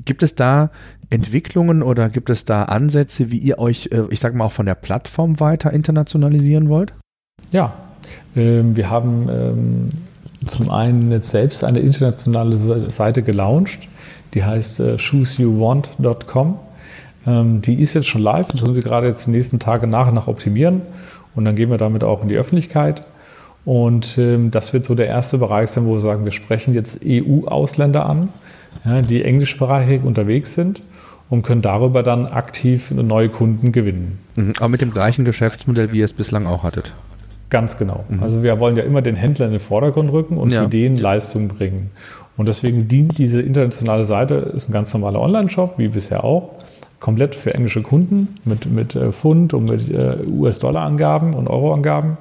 [0.06, 0.72] gibt es da
[1.10, 4.66] Entwicklungen oder gibt es da Ansätze, wie ihr euch, äh, ich sage mal, auch von
[4.66, 6.94] der Plattform weiter internationalisieren wollt?
[7.52, 7.74] Ja,
[8.36, 9.90] ähm, wir haben ähm,
[10.46, 12.58] zum einen jetzt selbst eine internationale
[12.90, 13.88] Seite gelauncht,
[14.34, 16.60] die heißt äh, chooseyouvant.com.
[17.28, 20.08] Ähm, die ist jetzt schon live, das tun sie gerade jetzt die nächsten Tage nach
[20.08, 20.82] und nach optimieren
[21.36, 23.04] und dann gehen wir damit auch in die Öffentlichkeit.
[23.66, 28.06] Und das wird so der erste Bereich sein, wo wir sagen, wir sprechen jetzt EU-Ausländer
[28.06, 28.30] an,
[28.86, 30.82] ja, die englischsprachig unterwegs sind
[31.30, 34.20] und können darüber dann aktiv neue Kunden gewinnen.
[34.36, 36.94] Mhm, aber mit dem gleichen Geschäftsmodell, wie ihr es bislang auch hattet.
[37.50, 38.04] Ganz genau.
[38.10, 38.24] Mhm.
[38.24, 40.64] Also wir wollen ja immer den Händler in den Vordergrund rücken und ja.
[40.64, 41.92] für den Leistung bringen.
[42.38, 46.52] Und deswegen dient diese internationale Seite, ist ein ganz normaler Online-Shop, wie bisher auch,
[47.00, 52.18] komplett für englische Kunden mit, mit äh, Pfund und mit äh, US-Dollar-Angaben und Euro-Angaben.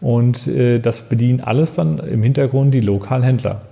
[0.00, 3.62] Und äh, das bedient alles dann im Hintergrund die lokalen Händler.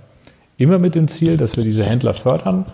[0.57, 2.65] Immer mit dem Ziel, dass wir diese Händler fördern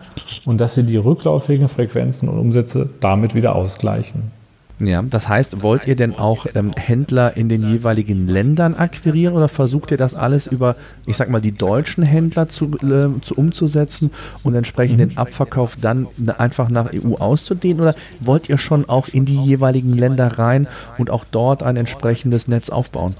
[0.45, 4.31] und dass sie die rücklaufigen Frequenzen und Umsätze damit wieder ausgleichen.
[4.79, 9.47] Ja, das heißt, wollt ihr denn auch ähm, Händler in den jeweiligen Ländern akquirieren oder
[9.47, 14.11] versucht ihr das alles über, ich sag mal, die deutschen Händler zu, äh, zu umzusetzen
[14.43, 15.09] und entsprechend mhm.
[15.09, 16.07] den Abverkauf dann
[16.37, 21.09] einfach nach EU auszudehnen oder wollt ihr schon auch in die jeweiligen Länder rein und
[21.09, 23.15] auch dort ein entsprechendes Netz aufbauen?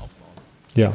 [0.76, 0.92] Ja,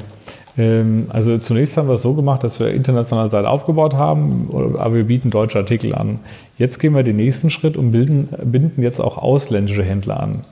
[0.58, 4.94] ähm, also zunächst haben wir es so gemacht, dass wir internationale Seite aufgebaut haben, aber
[4.94, 6.20] wir bieten deutsche Artikel an.
[6.58, 10.42] Jetzt gehen wir den nächsten Schritt und bilden, binden jetzt auch ausländische Händler an.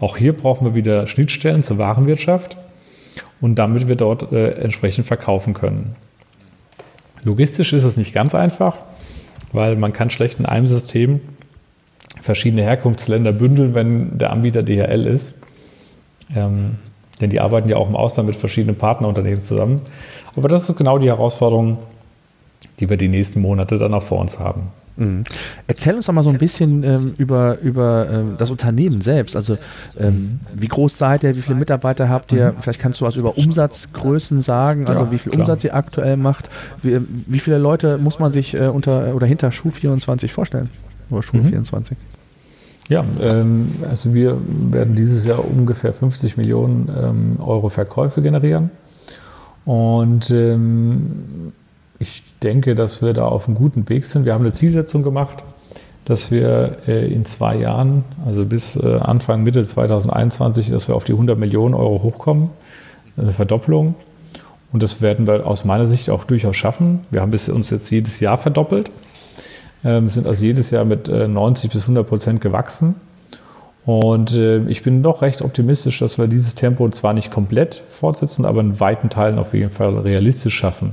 [0.00, 2.56] Auch hier brauchen wir wieder Schnittstellen zur Warenwirtschaft
[3.40, 5.96] und damit wir dort äh, entsprechend verkaufen können.
[7.22, 8.78] Logistisch ist es nicht ganz einfach,
[9.52, 11.20] weil man kann schlecht in einem System
[12.20, 15.34] verschiedene Herkunftsländer bündeln, wenn der Anbieter DHL ist.
[16.34, 16.76] Ähm,
[17.20, 19.80] denn die arbeiten ja auch im Ausland mit verschiedenen Partnerunternehmen zusammen.
[20.34, 21.78] Aber das ist genau die Herausforderung,
[22.78, 24.68] die wir die nächsten Monate dann auch vor uns haben.
[24.96, 25.24] Mhm.
[25.66, 29.36] Erzähl uns doch mal so ein bisschen ähm, über, über ähm, das Unternehmen selbst.
[29.36, 29.58] Also
[29.98, 32.52] ähm, wie groß seid ihr, wie viele Mitarbeiter habt ihr?
[32.52, 32.62] Mhm.
[32.62, 35.42] Vielleicht kannst du was über Umsatzgrößen sagen, also ja, wie viel klar.
[35.42, 36.48] Umsatz ihr aktuell macht.
[36.82, 40.70] Wie, wie, viele Leute muss man sich äh, unter oder hinter Schuh24 vorstellen?
[41.10, 41.90] Oder Schuh24?
[41.90, 41.96] Mhm.
[42.88, 44.38] Ja, ähm, also wir
[44.70, 48.70] werden dieses Jahr ungefähr 50 Millionen ähm, Euro Verkäufe generieren.
[49.64, 51.52] Und ähm,
[51.98, 54.24] ich denke, dass wir da auf einem guten Weg sind.
[54.24, 55.44] Wir haben eine Zielsetzung gemacht,
[56.04, 61.04] dass wir äh, in zwei Jahren, also bis äh, Anfang, Mitte 2021, dass wir auf
[61.04, 62.50] die 100 Millionen Euro hochkommen.
[63.16, 63.94] Eine Verdopplung.
[64.72, 67.00] Und das werden wir aus meiner Sicht auch durchaus schaffen.
[67.10, 68.90] Wir haben uns jetzt jedes Jahr verdoppelt.
[69.84, 72.96] Ähm, sind also jedes Jahr mit 90 äh, bis 100 Prozent gewachsen.
[73.86, 78.60] Und ich bin doch recht optimistisch, dass wir dieses Tempo zwar nicht komplett fortsetzen, aber
[78.60, 80.92] in weiten Teilen auf jeden Fall realistisch schaffen.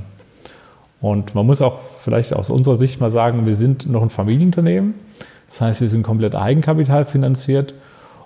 [1.00, 4.94] Und man muss auch vielleicht aus unserer Sicht mal sagen, wir sind noch ein Familienunternehmen.
[5.48, 7.74] Das heißt, wir sind komplett Eigenkapital finanziert.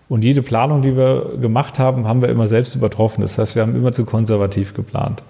[0.08, 3.20] Und jede Planung, die wir gemacht haben, haben wir immer selbst übertroffen.
[3.20, 5.22] Das heißt, wir haben immer zu konservativ geplant.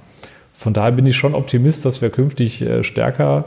[0.54, 3.44] Von daher bin ich schon Optimist, dass wir künftig äh, stärker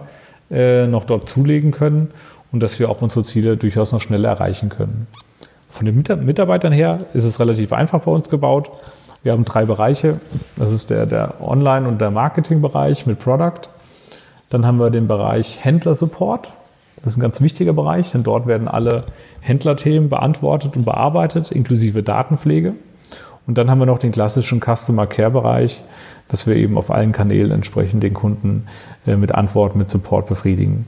[0.50, 2.10] äh, noch dort zulegen können
[2.52, 5.08] und dass wir auch unsere Ziele durchaus noch schneller erreichen können.
[5.70, 8.70] Von den Mitarbeitern her ist es relativ einfach bei uns gebaut.
[9.24, 10.20] Wir haben drei Bereiche.
[10.58, 13.70] Das ist der, der Online- und der Marketingbereich mit Product.
[14.52, 16.54] Dann haben wir den Bereich Händler-Support.
[16.98, 19.06] Das ist ein ganz wichtiger Bereich, denn dort werden alle
[19.40, 22.74] Händlerthemen beantwortet und bearbeitet, inklusive Datenpflege.
[23.48, 25.84] Und dann haben wir noch den klassischen Customer Care-Bereich,
[26.28, 28.68] dass wir eben auf allen Kanälen entsprechend den Kunden
[29.08, 30.86] äh, mit Antworten, mit Support befriedigen.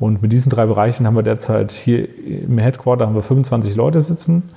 [0.00, 4.00] Und mit diesen drei Bereichen haben wir derzeit hier im Headquarter haben wir 25 Leute
[4.00, 4.50] sitzen.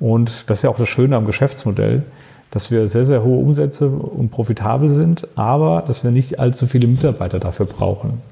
[0.00, 2.02] Und das ist ja auch das Schöne am Geschäftsmodell,
[2.50, 6.86] dass wir sehr, sehr hohe Umsätze und profitabel sind, aber dass wir nicht allzu viele
[6.86, 8.22] Mitarbeiter dafür brauchen.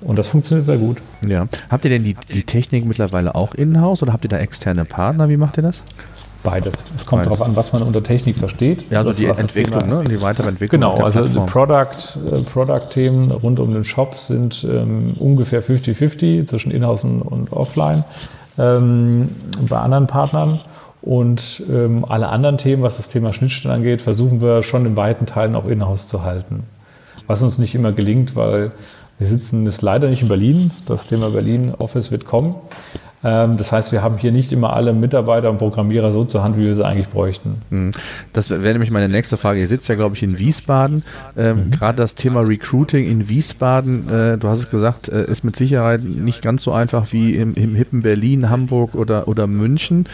[0.00, 0.98] Und das funktioniert sehr gut.
[1.26, 1.46] Ja.
[1.70, 5.28] Habt ihr denn die, die Technik mittlerweile auch in-house oder habt ihr da externe Partner?
[5.28, 5.82] Wie macht ihr das?
[6.42, 6.84] Beides.
[6.96, 8.90] Es kommt darauf an, was man unter Technik versteht.
[8.90, 10.02] Ja, also das, die Entwicklung, ne?
[10.08, 10.80] die weitere Entwicklung.
[10.80, 17.04] Genau, also Product, äh, Product-Themen rund um den Shop sind ähm, ungefähr 50-50 zwischen Inhouse
[17.04, 18.02] und, und Offline
[18.58, 19.28] ähm,
[19.68, 20.58] bei anderen Partnern.
[21.02, 25.26] Und ähm, alle anderen Themen, was das Thema Schnittstellen angeht, versuchen wir schon in weiten
[25.26, 26.62] Teilen auch in-house zu halten.
[27.26, 28.72] Was uns nicht immer gelingt, weil
[29.18, 30.70] wir sitzen ist leider nicht in Berlin.
[30.86, 32.54] Das Thema Berlin Office wird kommen.
[33.24, 36.56] Ähm, das heißt, wir haben hier nicht immer alle Mitarbeiter und Programmierer so zur Hand,
[36.56, 37.62] wie wir sie eigentlich bräuchten.
[37.70, 37.92] Mhm.
[38.32, 39.60] Das wäre nämlich meine nächste Frage.
[39.60, 41.04] Ihr sitzt ja, glaube ich, in Wiesbaden.
[41.36, 41.70] Ähm, mhm.
[41.70, 46.02] Gerade das Thema Recruiting in Wiesbaden, äh, du hast es gesagt, äh, ist mit Sicherheit
[46.02, 50.06] nicht ganz so einfach wie im, im hippen Berlin, Hamburg oder, oder München.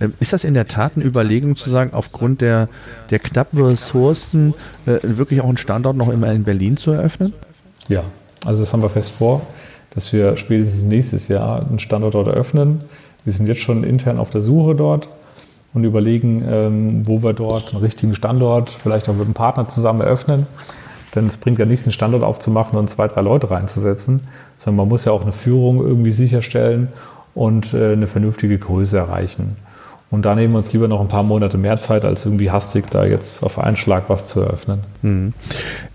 [0.00, 2.68] Ähm, ist das in der Tat eine Überlegung zu sagen, aufgrund der,
[3.10, 4.54] der knappen Ressourcen
[4.86, 7.34] äh, wirklich auch einen Standort noch immer in Berlin zu eröffnen?
[7.88, 8.04] Ja,
[8.46, 9.42] also das haben wir fest vor
[9.94, 12.80] dass wir spätestens nächstes Jahr einen Standort dort eröffnen.
[13.24, 15.08] Wir sind jetzt schon intern auf der Suche dort
[15.72, 20.00] und überlegen, ähm, wo wir dort einen richtigen Standort, vielleicht auch mit einem Partner zusammen
[20.00, 20.46] eröffnen.
[21.14, 24.26] Denn es bringt ja nichts, einen Standort aufzumachen und zwei, drei Leute reinzusetzen,
[24.56, 26.88] sondern man muss ja auch eine Führung irgendwie sicherstellen
[27.34, 29.56] und äh, eine vernünftige Größe erreichen.
[30.10, 32.88] Und da nehmen wir uns lieber noch ein paar Monate mehr Zeit, als irgendwie hastig
[32.88, 34.80] da jetzt auf einen Schlag was zu eröffnen.
[35.02, 35.32] Mhm.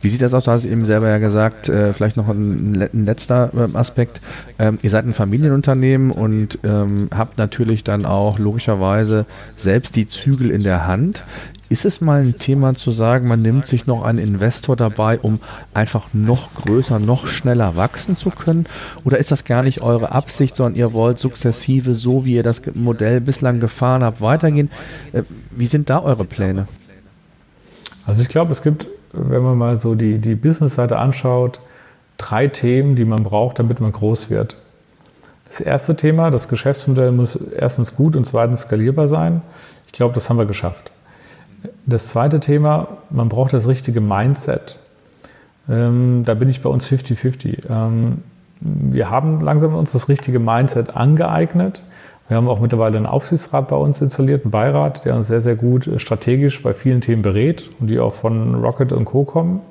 [0.02, 0.44] Wie sieht das aus?
[0.44, 4.20] Du hast eben selber ja gesagt, äh, vielleicht noch ein, ein letzter äh, Aspekt.
[4.58, 10.52] Ähm, ihr seid ein Familienunternehmen und ähm, habt natürlich dann auch logischerweise selbst die Zügel
[10.52, 11.24] in der Hand.
[11.72, 15.40] Ist es mal ein Thema zu sagen, man nimmt sich noch einen Investor dabei, um
[15.72, 18.66] einfach noch größer, noch schneller wachsen zu können?
[19.06, 22.64] Oder ist das gar nicht eure Absicht, sondern ihr wollt sukzessive, so wie ihr das
[22.74, 24.72] Modell bislang gefahren habt, weitergehen?
[25.14, 26.68] Äh, wie sind da eure Pläne?
[28.08, 31.60] Also ich glaube, es gibt, wenn man mal so die, die Business-Seite anschaut,
[32.18, 34.56] drei Themen, die man braucht, damit man groß wird.
[35.48, 39.44] Das erste Thema, das Geschäftsmodell muss erstens gut und zweitens skalierbar sein.
[39.86, 40.92] Ich glaube, das haben wir geschafft.
[41.86, 44.78] Das zweite Thema, man braucht das richtige Mindset.
[45.70, 47.70] Ähm, da bin ich bei uns 50-50.
[47.70, 48.20] Ähm,
[48.62, 51.84] wir haben langsam uns das richtige Mindset angeeignet.
[52.28, 55.56] Wir haben auch mittlerweile einen Aufsichtsrat bei uns installiert, einen Beirat, der uns sehr, sehr
[55.56, 59.24] gut äh, strategisch bei vielen Themen berät und die auch von Rocket und Co.
[59.24, 59.62] kommen.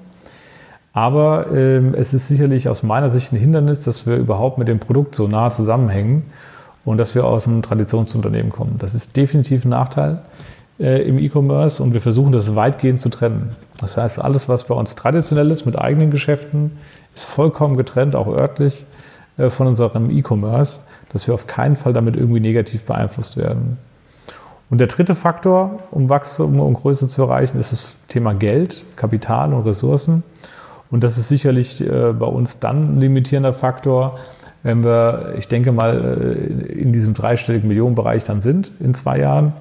[0.93, 4.81] Aber ähm, es ist sicherlich aus meiner Sicht ein Hindernis, dass wir überhaupt mit dem
[4.81, 6.25] Produkt so nah zusammenhängen
[6.85, 8.77] und dass wir aus einem Traditionsunternehmen kommen.
[8.79, 10.23] Das ist definitiv ein Nachteil
[10.79, 13.57] äh, im E-Commerce und wir versuchen das weitgehend zu trennen.
[13.79, 16.79] Das heißt, alles, was bei uns traditionell ist mit eigenen Geschäften,
[17.15, 18.85] ist vollkommen getrennt, auch örtlich,
[19.37, 20.81] äh, von unserem E-Commerce,
[21.13, 23.79] dass wir auf keinen Fall damit irgendwie negativ beeinflusst werden.
[24.71, 29.55] Und der dritte Faktor, um Wachstum und Größe zu erreichen, ist das Thema Geld, Kapital
[29.55, 30.23] und Ressourcen.
[30.91, 34.19] Und das ist sicherlich äh, bei uns dann ein limitierender Faktor,
[34.63, 36.37] wenn wir, ich denke mal,
[36.69, 39.53] in diesem dreistelligen Millionenbereich dann sind in zwei Jahren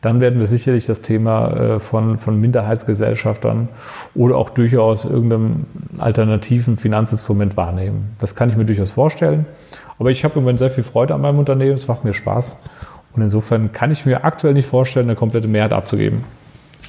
[0.00, 3.68] dann werden wir sicherlich das Thema äh, von, von Minderheitsgesellschaftern
[4.14, 5.66] oder auch durchaus irgendeinem
[5.98, 8.16] alternativen Finanzinstrument wahrnehmen.
[8.18, 9.46] Das kann ich mir durchaus vorstellen.
[9.98, 12.56] Aber ich habe im Moment sehr viel Freude an meinem Unternehmen, es macht mir Spaß.
[13.14, 16.24] Und insofern kann ich mir aktuell nicht vorstellen, eine komplette Mehrheit abzugeben.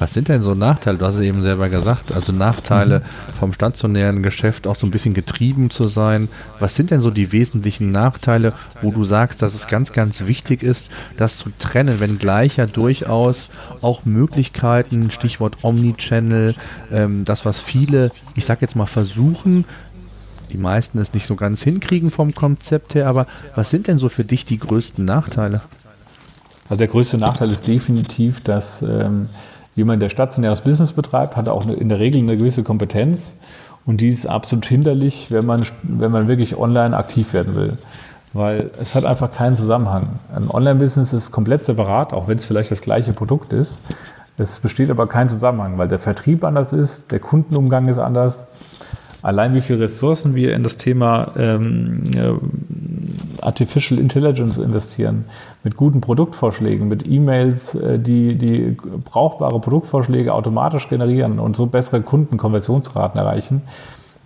[0.02, 0.98] Was sind denn so Nachteile?
[0.98, 3.34] Du hast es eben selber gesagt, also Nachteile mhm.
[3.36, 6.28] vom stationären Geschäft auch so ein bisschen getrieben zu sein.
[6.58, 10.64] Was sind denn so die wesentlichen Nachteile, wo du sagst, dass es ganz, ganz wichtig
[10.64, 10.88] ist,
[11.18, 13.50] das zu trennen, wenngleich ja durchaus
[13.84, 16.56] auch Möglichkeiten, Stichwort Omnichannel,
[16.92, 19.66] ähm, das, was viele, ich sag jetzt mal, versuchen,
[20.52, 24.10] die meisten es nicht so ganz hinkriegen vom Konzept her, aber was sind denn so
[24.10, 25.62] für dich die größten Nachteile?
[26.70, 29.28] Also der größte Nachteil ist definitiv, dass ähm,
[29.76, 33.36] Jemand, der stationäres Business betreibt, hat auch in der Regel eine gewisse Kompetenz
[33.86, 37.78] und die ist absolut hinderlich, wenn man, wenn man wirklich online aktiv werden will.
[38.34, 40.20] Weil es hat einfach keinen Zusammenhang.
[40.34, 43.80] Ein Online-Business ist komplett separat, auch wenn es vielleicht das gleiche Produkt ist.
[44.38, 48.46] Es besteht aber kein Zusammenhang, weil der Vertrieb anders ist, der Kundenumgang ist anders
[49.22, 52.02] allein wie viele Ressourcen wir in das Thema ähm,
[53.42, 55.26] Artificial Intelligence investieren,
[55.64, 62.02] mit guten Produktvorschlägen, mit E-Mails, äh, die, die brauchbare Produktvorschläge automatisch generieren und so bessere
[62.02, 63.62] Kundenkonversionsraten erreichen.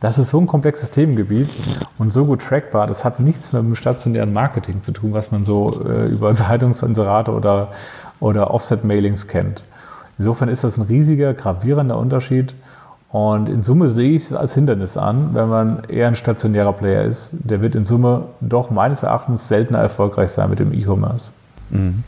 [0.01, 1.49] Das ist so ein komplexes Themengebiet
[1.97, 2.85] und so gut trackbar.
[2.85, 6.33] Das hat nichts mehr mit dem stationären Marketing zu tun, was man so äh, über
[6.35, 7.69] Zeitungsinserate oder,
[8.19, 9.63] oder Offset-Mailings kennt.
[10.17, 12.53] Insofern ist das ein riesiger, gravierender Unterschied
[13.09, 17.05] und in Summe sehe ich es als Hindernis an, wenn man eher ein stationärer Player
[17.05, 17.29] ist.
[17.31, 21.31] Der wird in Summe doch meines Erachtens seltener erfolgreich sein mit dem E-Commerce.
[21.69, 22.03] Mhm.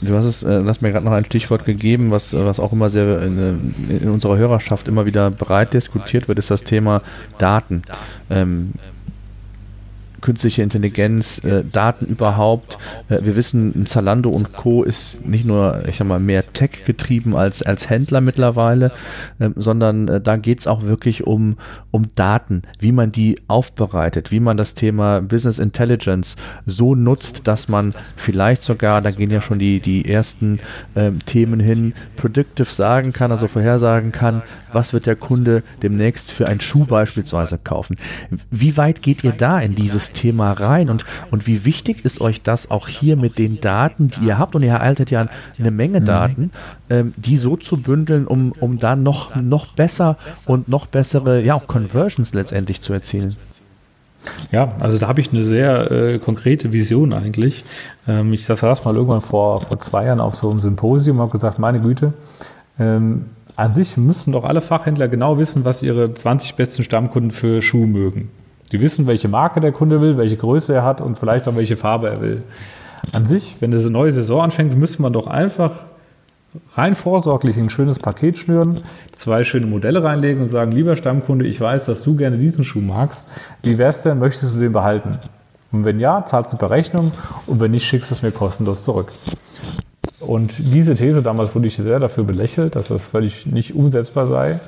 [0.00, 2.90] Du hast es, äh, hast mir gerade noch ein Stichwort gegeben, was, was auch immer
[2.90, 7.00] sehr in, in, unserer Hörerschaft immer wieder breit diskutiert wird, ist das Thema
[7.38, 7.82] Daten.
[8.30, 8.72] Ähm,
[10.24, 12.78] künstliche Intelligenz, äh, Daten überhaupt.
[13.10, 14.82] Äh, wir wissen, Zalando und Co.
[14.82, 18.90] ist nicht nur, ich sag mal, mehr Tech getrieben als, als Händler mittlerweile,
[19.38, 21.56] äh, sondern da geht es auch wirklich um,
[21.90, 27.68] um Daten, wie man die aufbereitet, wie man das Thema Business Intelligence so nutzt, dass
[27.68, 30.58] man vielleicht sogar, da gehen ja schon die, die ersten
[30.96, 36.48] ähm, Themen hin, predictive sagen kann, also vorhersagen kann, was wird der Kunde demnächst für
[36.48, 37.96] einen Schuh beispielsweise kaufen.
[38.50, 42.42] Wie weit geht ihr da in dieses Thema rein und, und wie wichtig ist euch
[42.42, 46.00] das auch hier mit den Daten, die ihr habt und ihr erhaltet ja eine Menge
[46.00, 46.04] mhm.
[46.06, 46.50] Daten,
[46.88, 51.54] ähm, die so zu bündeln, um, um dann noch, noch besser und noch bessere ja,
[51.54, 53.36] auch Conversions letztendlich zu erzielen?
[54.50, 57.64] Ja, also da habe ich eine sehr äh, konkrete Vision eigentlich.
[58.08, 61.22] Ähm, ich das saß mal irgendwann vor, vor zwei Jahren auf so einem Symposium und
[61.22, 62.14] habe gesagt, meine Güte,
[62.78, 67.62] ähm, an sich müssen doch alle Fachhändler genau wissen, was ihre 20 besten Stammkunden für
[67.62, 68.30] Schuhe mögen.
[68.74, 71.76] Die wissen, welche Marke der Kunde will, welche Größe er hat und vielleicht auch welche
[71.76, 72.42] Farbe er will.
[73.12, 75.70] An sich, wenn eine neue Saison anfängt, müsste man doch einfach
[76.74, 78.80] rein vorsorglich ein schönes Paket schnüren,
[79.14, 82.80] zwei schöne Modelle reinlegen und sagen, lieber Stammkunde, ich weiß, dass du gerne diesen Schuh
[82.80, 83.28] magst.
[83.62, 85.18] Wie wär's denn, möchtest du den behalten?
[85.70, 87.12] Und wenn ja, zahlst du per Rechnung
[87.46, 89.12] und wenn nicht, schickst du es mir kostenlos zurück.
[90.18, 94.58] Und diese These damals wurde ich sehr dafür belächelt, dass das völlig nicht umsetzbar sei.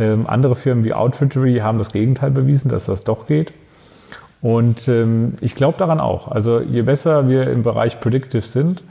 [0.00, 3.52] Ähm, andere Firmen wie Outfittery haben das Gegenteil bewiesen, dass das doch geht.
[4.40, 6.30] Und ähm, ich glaube daran auch.
[6.30, 8.82] Also je besser wir im Bereich Predictive sind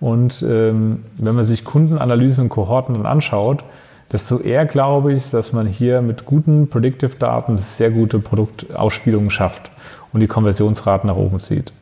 [0.00, 3.64] und ähm, wenn man sich Kundenanalysen und Kohorten dann anschaut,
[4.12, 9.70] desto eher glaube ich, dass man hier mit guten Predictive-Daten sehr gute Produktausspielungen schafft
[10.12, 11.72] und die Konversionsraten nach oben zieht.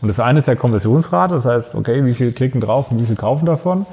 [0.00, 3.06] Und das eine ist ja Konversionsrate, das heißt, okay, wie viel klicken drauf und wie
[3.06, 3.86] viel kaufen davon.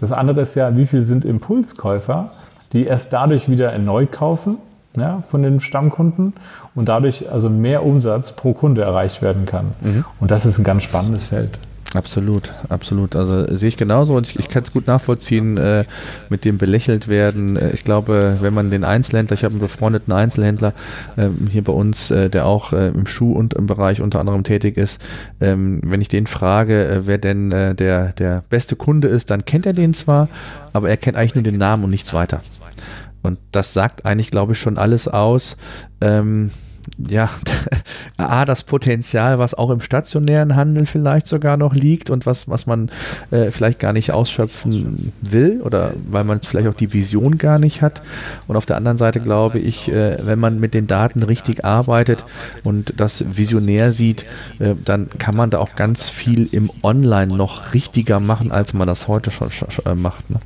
[0.00, 2.30] Das andere ist ja, wie viel sind Impulskäufer,
[2.72, 4.58] die erst dadurch wieder erneut kaufen
[4.96, 6.34] ja, von den Stammkunden
[6.74, 9.72] und dadurch also mehr Umsatz pro Kunde erreicht werden kann.
[9.80, 10.04] Mhm.
[10.20, 11.58] Und das ist ein ganz spannendes Feld.
[11.96, 13.16] Absolut, absolut.
[13.16, 15.84] Also sehe ich genauso und ich, ich kann es gut nachvollziehen äh,
[16.28, 17.56] mit dem belächelt werden.
[17.56, 20.74] Äh, ich glaube, wenn man den Einzelhändler, ich habe einen befreundeten Einzelhändler
[21.16, 24.44] äh, hier bei uns, äh, der auch äh, im Schuh- und im Bereich unter anderem
[24.44, 25.00] tätig ist,
[25.40, 29.64] ähm, wenn ich den frage, äh, wer denn der, der beste Kunde ist, dann kennt
[29.64, 30.28] er den zwar,
[30.74, 32.42] aber er kennt eigentlich nur den Namen und nichts weiter.
[33.22, 35.56] Und das sagt eigentlich, glaube ich, schon alles aus.
[36.02, 36.50] Ähm,
[36.98, 37.30] ja,
[38.30, 42.66] A, das Potenzial, was auch im stationären Handel vielleicht sogar noch liegt und was, was
[42.66, 42.90] man
[43.30, 47.82] äh, vielleicht gar nicht ausschöpfen will oder weil man vielleicht auch die Vision gar nicht
[47.82, 48.02] hat.
[48.46, 52.24] Und auf der anderen Seite glaube ich, äh, wenn man mit den Daten richtig arbeitet
[52.64, 54.24] und das visionär sieht,
[54.58, 58.86] äh, dann kann man da auch ganz viel im Online noch richtiger machen, als man
[58.86, 59.50] das heute schon
[59.84, 60.30] äh, macht.
[60.30, 60.40] Ne?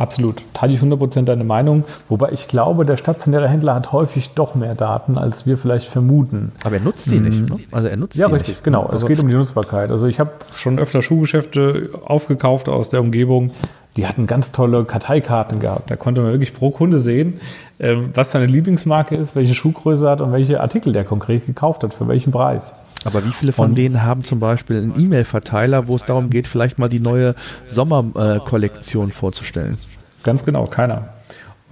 [0.00, 0.42] Absolut.
[0.54, 1.84] Teile ich 100% deine Meinung.
[2.08, 6.52] Wobei ich glaube, der stationäre Händler hat häufig doch mehr Daten, als wir vielleicht vermuten.
[6.64, 7.28] Aber er nutzt sie mhm.
[7.28, 7.50] nicht.
[7.50, 7.64] Ne?
[7.70, 8.64] Also er nutzt ja, sie richtig, nicht.
[8.64, 8.86] genau.
[8.86, 9.90] Also es geht um die Nutzbarkeit.
[9.90, 13.50] Also ich habe schon öfter Schuhgeschäfte aufgekauft aus der Umgebung.
[13.98, 15.90] Die hatten ganz tolle Karteikarten gehabt.
[15.90, 17.38] Da konnte man wirklich pro Kunde sehen,
[17.78, 21.92] ähm, was seine Lieblingsmarke ist, welche Schuhgröße hat und welche Artikel der konkret gekauft hat,
[21.92, 22.72] für welchen Preis.
[23.04, 26.46] Aber wie viele von und denen haben zum Beispiel einen E-Mail-Verteiler, wo es darum geht,
[26.46, 27.34] vielleicht mal die neue
[27.66, 29.78] Sommerkollektion äh, vorzustellen?
[30.22, 31.14] Ganz genau, keiner.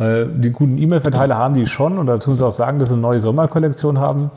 [0.00, 3.18] Die guten E-Mail-Verteiler haben die schon und dazu muss auch sagen, dass sie eine neue
[3.18, 4.30] Sommerkollektion haben.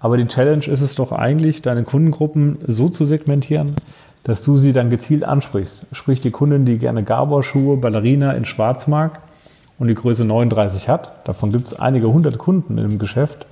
[0.00, 3.74] Aber die Challenge ist es doch eigentlich, deine Kundengruppen so zu segmentieren,
[4.22, 5.86] dass du sie dann gezielt ansprichst.
[5.90, 9.20] Sprich, die Kundin, die gerne Gabor-Schuhe, Ballerina in Schwarz mag
[9.80, 13.46] und die Größe 39 hat, davon gibt es einige hundert Kunden im Geschäft,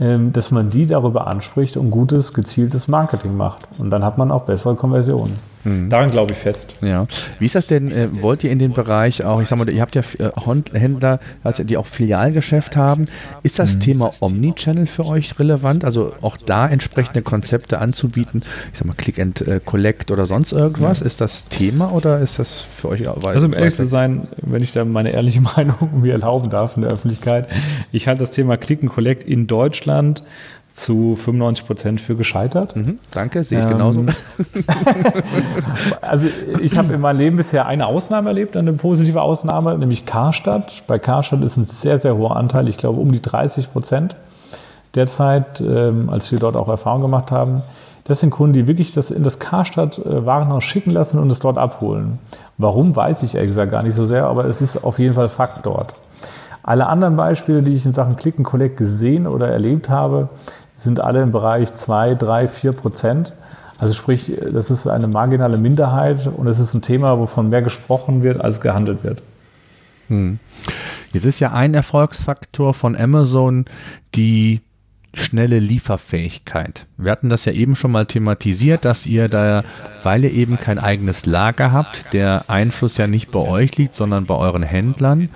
[0.00, 3.68] dass man die darüber anspricht und gutes, gezieltes Marketing macht.
[3.78, 5.49] Und dann hat man auch bessere Konversionen.
[5.64, 5.90] Mhm.
[5.90, 6.76] Daran glaube ich fest.
[6.80, 7.06] Ja.
[7.38, 7.90] Wie ist das denn?
[7.90, 11.20] Äh, wollt ihr in den Bereich auch, ich sag mal, ihr habt ja äh, Händler,
[11.44, 13.04] also die auch Filialgeschäft haben.
[13.42, 13.80] Ist das mhm.
[13.80, 15.84] Thema Omnichannel für euch relevant?
[15.84, 18.42] Also auch da entsprechende Konzepte anzubieten?
[18.72, 21.00] Ich sag mal, Click and äh, Collect oder sonst irgendwas?
[21.00, 21.06] Ja.
[21.06, 24.72] Ist das Thema oder ist das für euch Also um ehrlich zu sein, wenn ich
[24.72, 27.48] da meine ehrliche Meinung mir erlauben darf in der Öffentlichkeit,
[27.92, 30.22] ich halte das Thema Click and Collect in Deutschland
[30.70, 32.76] zu 95 Prozent für gescheitert.
[32.76, 34.04] Mhm, danke, sehe ich ähm, genauso.
[36.00, 36.28] also
[36.60, 40.82] ich habe in meinem Leben bisher eine Ausnahme erlebt, eine positive Ausnahme, nämlich Karstadt.
[40.86, 44.16] Bei Karstadt ist ein sehr, sehr hoher Anteil, ich glaube um die 30 Prozent
[44.94, 47.62] derzeit, ähm, als wir dort auch Erfahrung gemacht haben.
[48.04, 51.38] Das sind Kunden, die wirklich das in das Karstadt äh, Warenhaus schicken lassen und es
[51.38, 52.18] dort abholen.
[52.58, 55.28] Warum, weiß ich ehrlich gesagt gar nicht so sehr, aber es ist auf jeden Fall
[55.28, 55.94] Fakt dort.
[56.70, 60.28] Alle anderen Beispiele, die ich in Sachen Click and Collect gesehen oder erlebt habe,
[60.76, 63.32] sind alle im Bereich 2, 3, 4 Prozent.
[63.78, 68.22] Also sprich, das ist eine marginale Minderheit und es ist ein Thema, wovon mehr gesprochen
[68.22, 69.20] wird, als gehandelt wird.
[70.06, 70.38] Hm.
[71.12, 73.64] Jetzt ist ja ein Erfolgsfaktor von Amazon
[74.14, 74.60] die
[75.12, 76.86] schnelle Lieferfähigkeit.
[76.96, 79.64] Wir hatten das ja eben schon mal thematisiert, dass ihr da,
[80.04, 84.26] weil ihr eben kein eigenes Lager habt, der Einfluss ja nicht bei euch liegt, sondern
[84.26, 85.30] bei euren Händlern.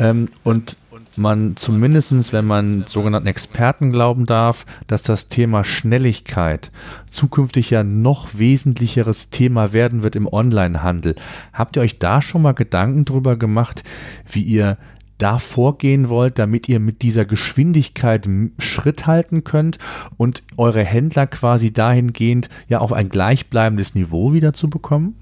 [0.00, 0.76] Ähm, und
[1.16, 6.70] man zumindestens, wenn man sogenannten Experten glauben darf, dass das Thema Schnelligkeit
[7.10, 11.14] zukünftig ja noch wesentlicheres Thema werden wird im Onlinehandel.
[11.52, 13.82] Habt ihr euch da schon mal Gedanken drüber gemacht,
[14.30, 14.78] wie ihr
[15.18, 18.26] da vorgehen wollt, damit ihr mit dieser Geschwindigkeit
[18.58, 19.78] Schritt halten könnt
[20.16, 25.16] und eure Händler quasi dahingehend ja auf ein gleichbleibendes Niveau wieder zu bekommen?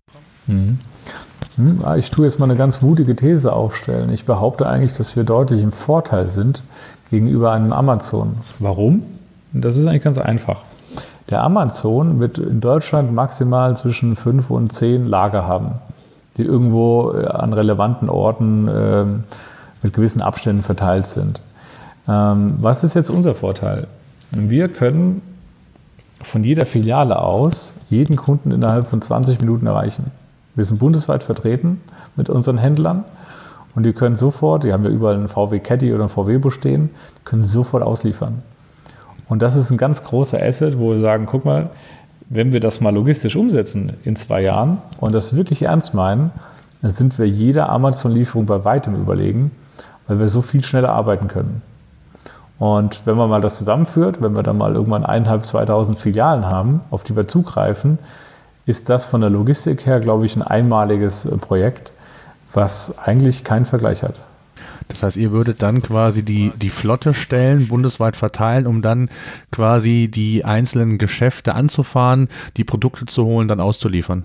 [0.46, 0.78] Mhm.
[1.57, 4.12] Hm, ah, ich tue jetzt mal eine ganz mutige These aufstellen.
[4.12, 6.62] Ich behaupte eigentlich, dass wir deutlich im Vorteil sind
[7.11, 8.36] gegenüber einem Amazon.
[8.59, 9.03] Warum?
[9.53, 10.62] Das ist eigentlich ganz einfach.
[11.30, 15.72] Der Amazon wird in Deutschland maximal zwischen fünf und zehn Lager haben,
[16.36, 19.05] die irgendwo äh, an relevanten Orten äh,
[19.82, 21.41] mit gewissen Abständen verteilt sind.
[22.09, 23.89] Ähm, was ist jetzt unser Vorteil?
[24.30, 25.22] Wir können
[26.22, 30.11] von jeder Filiale aus jeden Kunden innerhalb von 20 Minuten erreichen.
[30.59, 31.80] Wir sind bundesweit vertreten
[32.16, 33.04] mit unseren Händlern
[33.76, 36.90] und die können sofort, die haben ja überall einen VW Caddy oder einen VW-Bus stehen,
[37.24, 38.42] können sofort ausliefern.
[39.28, 41.70] Und das ist ein ganz großer Asset, wo wir sagen, guck mal,
[42.28, 46.32] wenn wir das mal logistisch umsetzen in zwei Jahren und das wirklich ernst meinen,
[46.82, 49.52] dann sind wir jeder Amazon-Lieferung bei weitem überlegen,
[50.09, 51.62] weil wir so viel schneller arbeiten können.
[52.59, 56.80] Und wenn man mal das zusammenführt, wenn wir dann mal irgendwann eineinhalb, 2000 Filialen haben,
[56.90, 58.00] auf die wir zugreifen,
[58.68, 61.90] ist das von der Logistik her, glaube ich, ein einmaliges äh, Projekt,
[62.52, 64.20] was eigentlich keinen Vergleich hat.
[64.88, 69.08] Das heißt, ihr würdet dann quasi die, die Flotte stellen, bundesweit verteilen, um dann
[69.50, 74.24] quasi die einzelnen Geschäfte anzufahren, die Produkte zu holen, dann auszuliefern.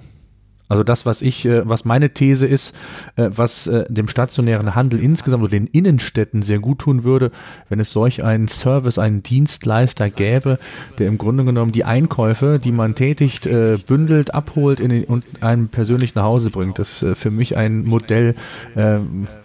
[0.74, 2.76] Also das, was ich, äh, was meine These ist,
[3.16, 7.30] äh, was äh, dem stationären Handel insgesamt oder den Innenstädten sehr gut tun würde,
[7.70, 10.58] wenn es solch einen Service, einen Dienstleister gäbe,
[10.98, 13.48] der im Grunde genommen die Einkäufe, die man tätigt,
[13.86, 16.80] bündelt, abholt den, und einem persönlich nach Hause bringt.
[16.80, 18.36] Das ist für mich ein Modell,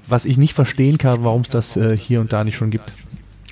[0.09, 2.91] was ich nicht verstehen kann, warum es das hier und da nicht schon gibt.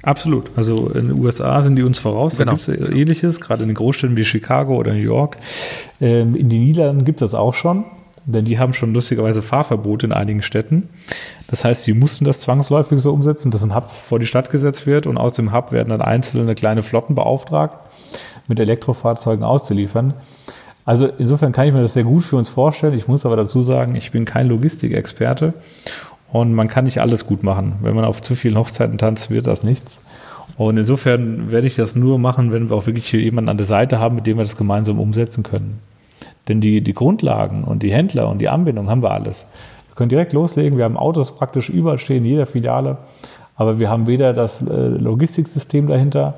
[0.06, 0.52] Absolut.
[0.54, 2.36] Also in den USA sind die uns voraus.
[2.36, 2.52] Genau.
[2.52, 5.36] Da gibt es ähnliches, gerade in den Großstädten wie Chicago oder New York.
[6.00, 7.84] Ähm, in den Niederlanden gibt es das auch schon,
[8.24, 10.88] denn die haben schon lustigerweise Fahrverbote in einigen Städten.
[11.50, 14.86] Das heißt, sie mussten das zwangsläufig so umsetzen, dass ein Hub vor die Stadt gesetzt
[14.86, 17.76] wird und aus dem Hub werden dann einzelne kleine Flotten beauftragt,
[18.46, 20.14] mit Elektrofahrzeugen auszuliefern.
[20.84, 22.94] Also insofern kann ich mir das sehr gut für uns vorstellen.
[22.94, 25.52] Ich muss aber dazu sagen, ich bin kein Logistikexperte
[26.32, 27.74] und man kann nicht alles gut machen.
[27.80, 30.00] Wenn man auf zu vielen Hochzeiten tanzt, wird das nichts.
[30.56, 33.98] Und insofern werde ich das nur machen, wenn wir auch wirklich jemanden an der Seite
[33.98, 35.80] haben, mit dem wir das gemeinsam umsetzen können.
[36.48, 39.46] Denn die, die Grundlagen und die Händler und die Anbindung haben wir alles.
[39.88, 40.78] Wir können direkt loslegen.
[40.78, 42.98] Wir haben Autos praktisch überall stehen, in jeder Filiale.
[43.56, 46.34] Aber wir haben weder das äh, Logistiksystem dahinter,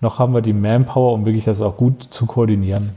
[0.00, 2.90] noch haben wir die Manpower, um wirklich das auch gut zu koordinieren.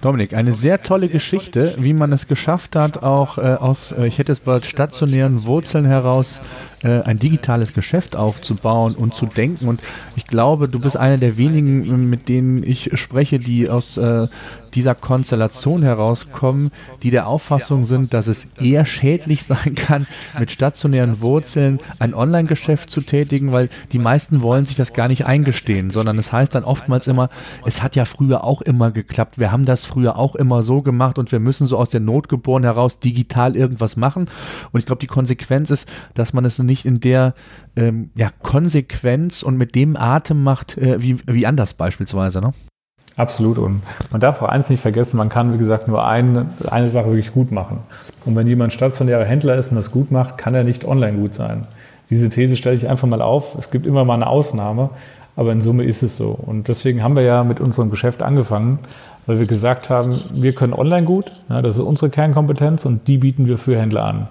[0.00, 4.18] Dominik, eine sehr tolle Geschichte, wie man es geschafft hat, auch äh, aus, äh, ich
[4.18, 6.40] hätte es bald stationären Wurzeln heraus,
[6.84, 9.66] äh, ein digitales Geschäft aufzubauen und zu denken.
[9.66, 9.80] Und
[10.14, 14.28] ich glaube, du bist einer der wenigen, mit denen ich spreche, die aus äh,
[14.74, 16.70] dieser Konstellation herauskommen,
[17.02, 20.06] die der Auffassung sind, dass es eher schädlich sein kann,
[20.38, 25.26] mit stationären Wurzeln ein Online-Geschäft zu tätigen, weil die meisten wollen sich das gar nicht
[25.26, 27.28] eingestehen, sondern es heißt dann oftmals immer,
[27.66, 31.18] es hat ja früher auch immer geklappt, wir haben das früher auch immer so gemacht
[31.18, 34.26] und wir müssen so aus der Not geboren heraus digital irgendwas machen.
[34.72, 37.34] Und ich glaube, die Konsequenz ist, dass man es nicht in der
[37.76, 42.40] ähm, ja, Konsequenz und mit dem Atem macht, äh, wie, wie anders beispielsweise.
[42.40, 42.52] Ne?
[43.18, 43.58] Absolut.
[43.58, 47.06] Und man darf auch eins nicht vergessen, man kann, wie gesagt, nur eine, eine Sache
[47.06, 47.80] wirklich gut machen.
[48.24, 51.34] Und wenn jemand stationärer Händler ist und das gut macht, kann er nicht online gut
[51.34, 51.66] sein.
[52.10, 53.56] Diese These stelle ich einfach mal auf.
[53.58, 54.90] Es gibt immer mal eine Ausnahme,
[55.34, 56.28] aber in Summe ist es so.
[56.30, 58.78] Und deswegen haben wir ja mit unserem Geschäft angefangen,
[59.26, 63.18] weil wir gesagt haben, wir können online gut, ja, das ist unsere Kernkompetenz und die
[63.18, 64.28] bieten wir für Händler an.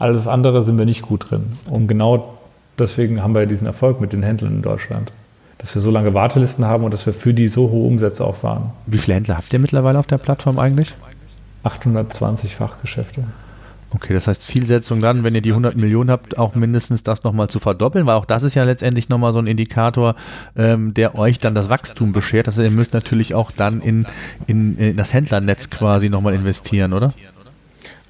[0.00, 1.52] Alles andere sind wir nicht gut drin.
[1.70, 2.34] Und genau
[2.76, 5.12] deswegen haben wir diesen Erfolg mit den Händlern in Deutschland
[5.58, 8.70] dass wir so lange Wartelisten haben und dass wir für die so hohe Umsätze auffahren.
[8.86, 10.94] Wie viele Händler habt ihr mittlerweile auf der Plattform eigentlich?
[11.64, 13.24] 820 Fachgeschäfte.
[13.90, 17.48] Okay, das heißt Zielsetzung dann, wenn ihr die 100 Millionen habt, auch mindestens das nochmal
[17.48, 20.16] zu verdoppeln, weil auch das ist ja letztendlich nochmal so ein Indikator,
[20.56, 22.48] ähm, der euch dann das Wachstum beschert.
[22.48, 24.04] Also ihr müsst natürlich auch dann in,
[24.46, 27.12] in, in das Händlernetz quasi nochmal investieren, oder?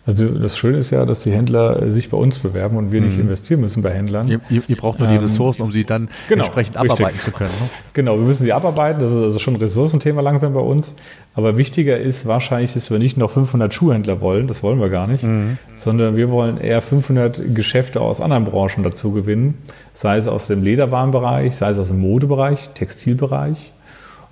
[0.07, 3.01] Also das Schöne ist ja, dass die Händler äh, sich bei uns bewerben und wir
[3.01, 3.09] mhm.
[3.09, 4.29] nicht investieren müssen bei Händlern.
[4.29, 6.93] Ihr, ihr braucht nur die ähm, Ressourcen, um sie dann genau, entsprechend richtig.
[6.93, 7.51] abarbeiten zu können.
[7.61, 7.69] Ne?
[7.93, 9.01] Genau, wir müssen sie abarbeiten.
[9.01, 10.95] Das ist also schon ein Ressourcenthema langsam bei uns.
[11.35, 14.47] Aber wichtiger ist wahrscheinlich, dass wir nicht noch 500 Schuhhändler wollen.
[14.47, 15.25] Das wollen wir gar nicht.
[15.25, 15.59] Mhm.
[15.75, 19.55] Sondern wir wollen eher 500 Geschäfte aus anderen Branchen dazu gewinnen.
[19.93, 23.73] Sei es aus dem Lederwarenbereich, sei es aus dem Modebereich, Textilbereich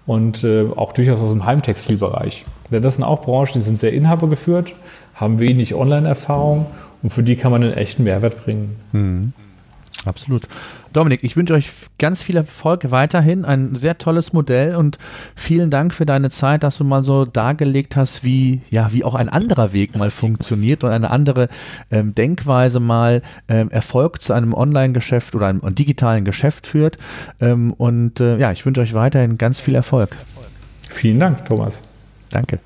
[0.06, 2.44] und äh, auch durchaus aus dem Heimtextilbereich.
[2.70, 4.74] Denn das sind auch Branchen, die sind sehr inhabergeführt
[5.14, 6.66] haben wenig Online-Erfahrung
[7.02, 8.76] und für die kann man einen echten Mehrwert bringen.
[8.92, 9.32] Mhm.
[10.06, 10.42] Absolut.
[10.92, 13.44] Dominik, ich wünsche euch ganz viel Erfolg weiterhin.
[13.44, 14.98] Ein sehr tolles Modell und
[15.34, 19.14] vielen Dank für deine Zeit, dass du mal so dargelegt hast, wie, ja, wie auch
[19.14, 21.48] ein anderer Weg mal funktioniert und eine andere
[21.90, 26.98] ähm, Denkweise mal ähm, Erfolg zu einem Online-Geschäft oder einem digitalen Geschäft führt.
[27.40, 30.16] Ähm, und äh, ja, ich wünsche euch weiterhin ganz viel Erfolg.
[30.90, 31.82] Vielen Dank, Thomas.
[32.30, 32.60] Danke.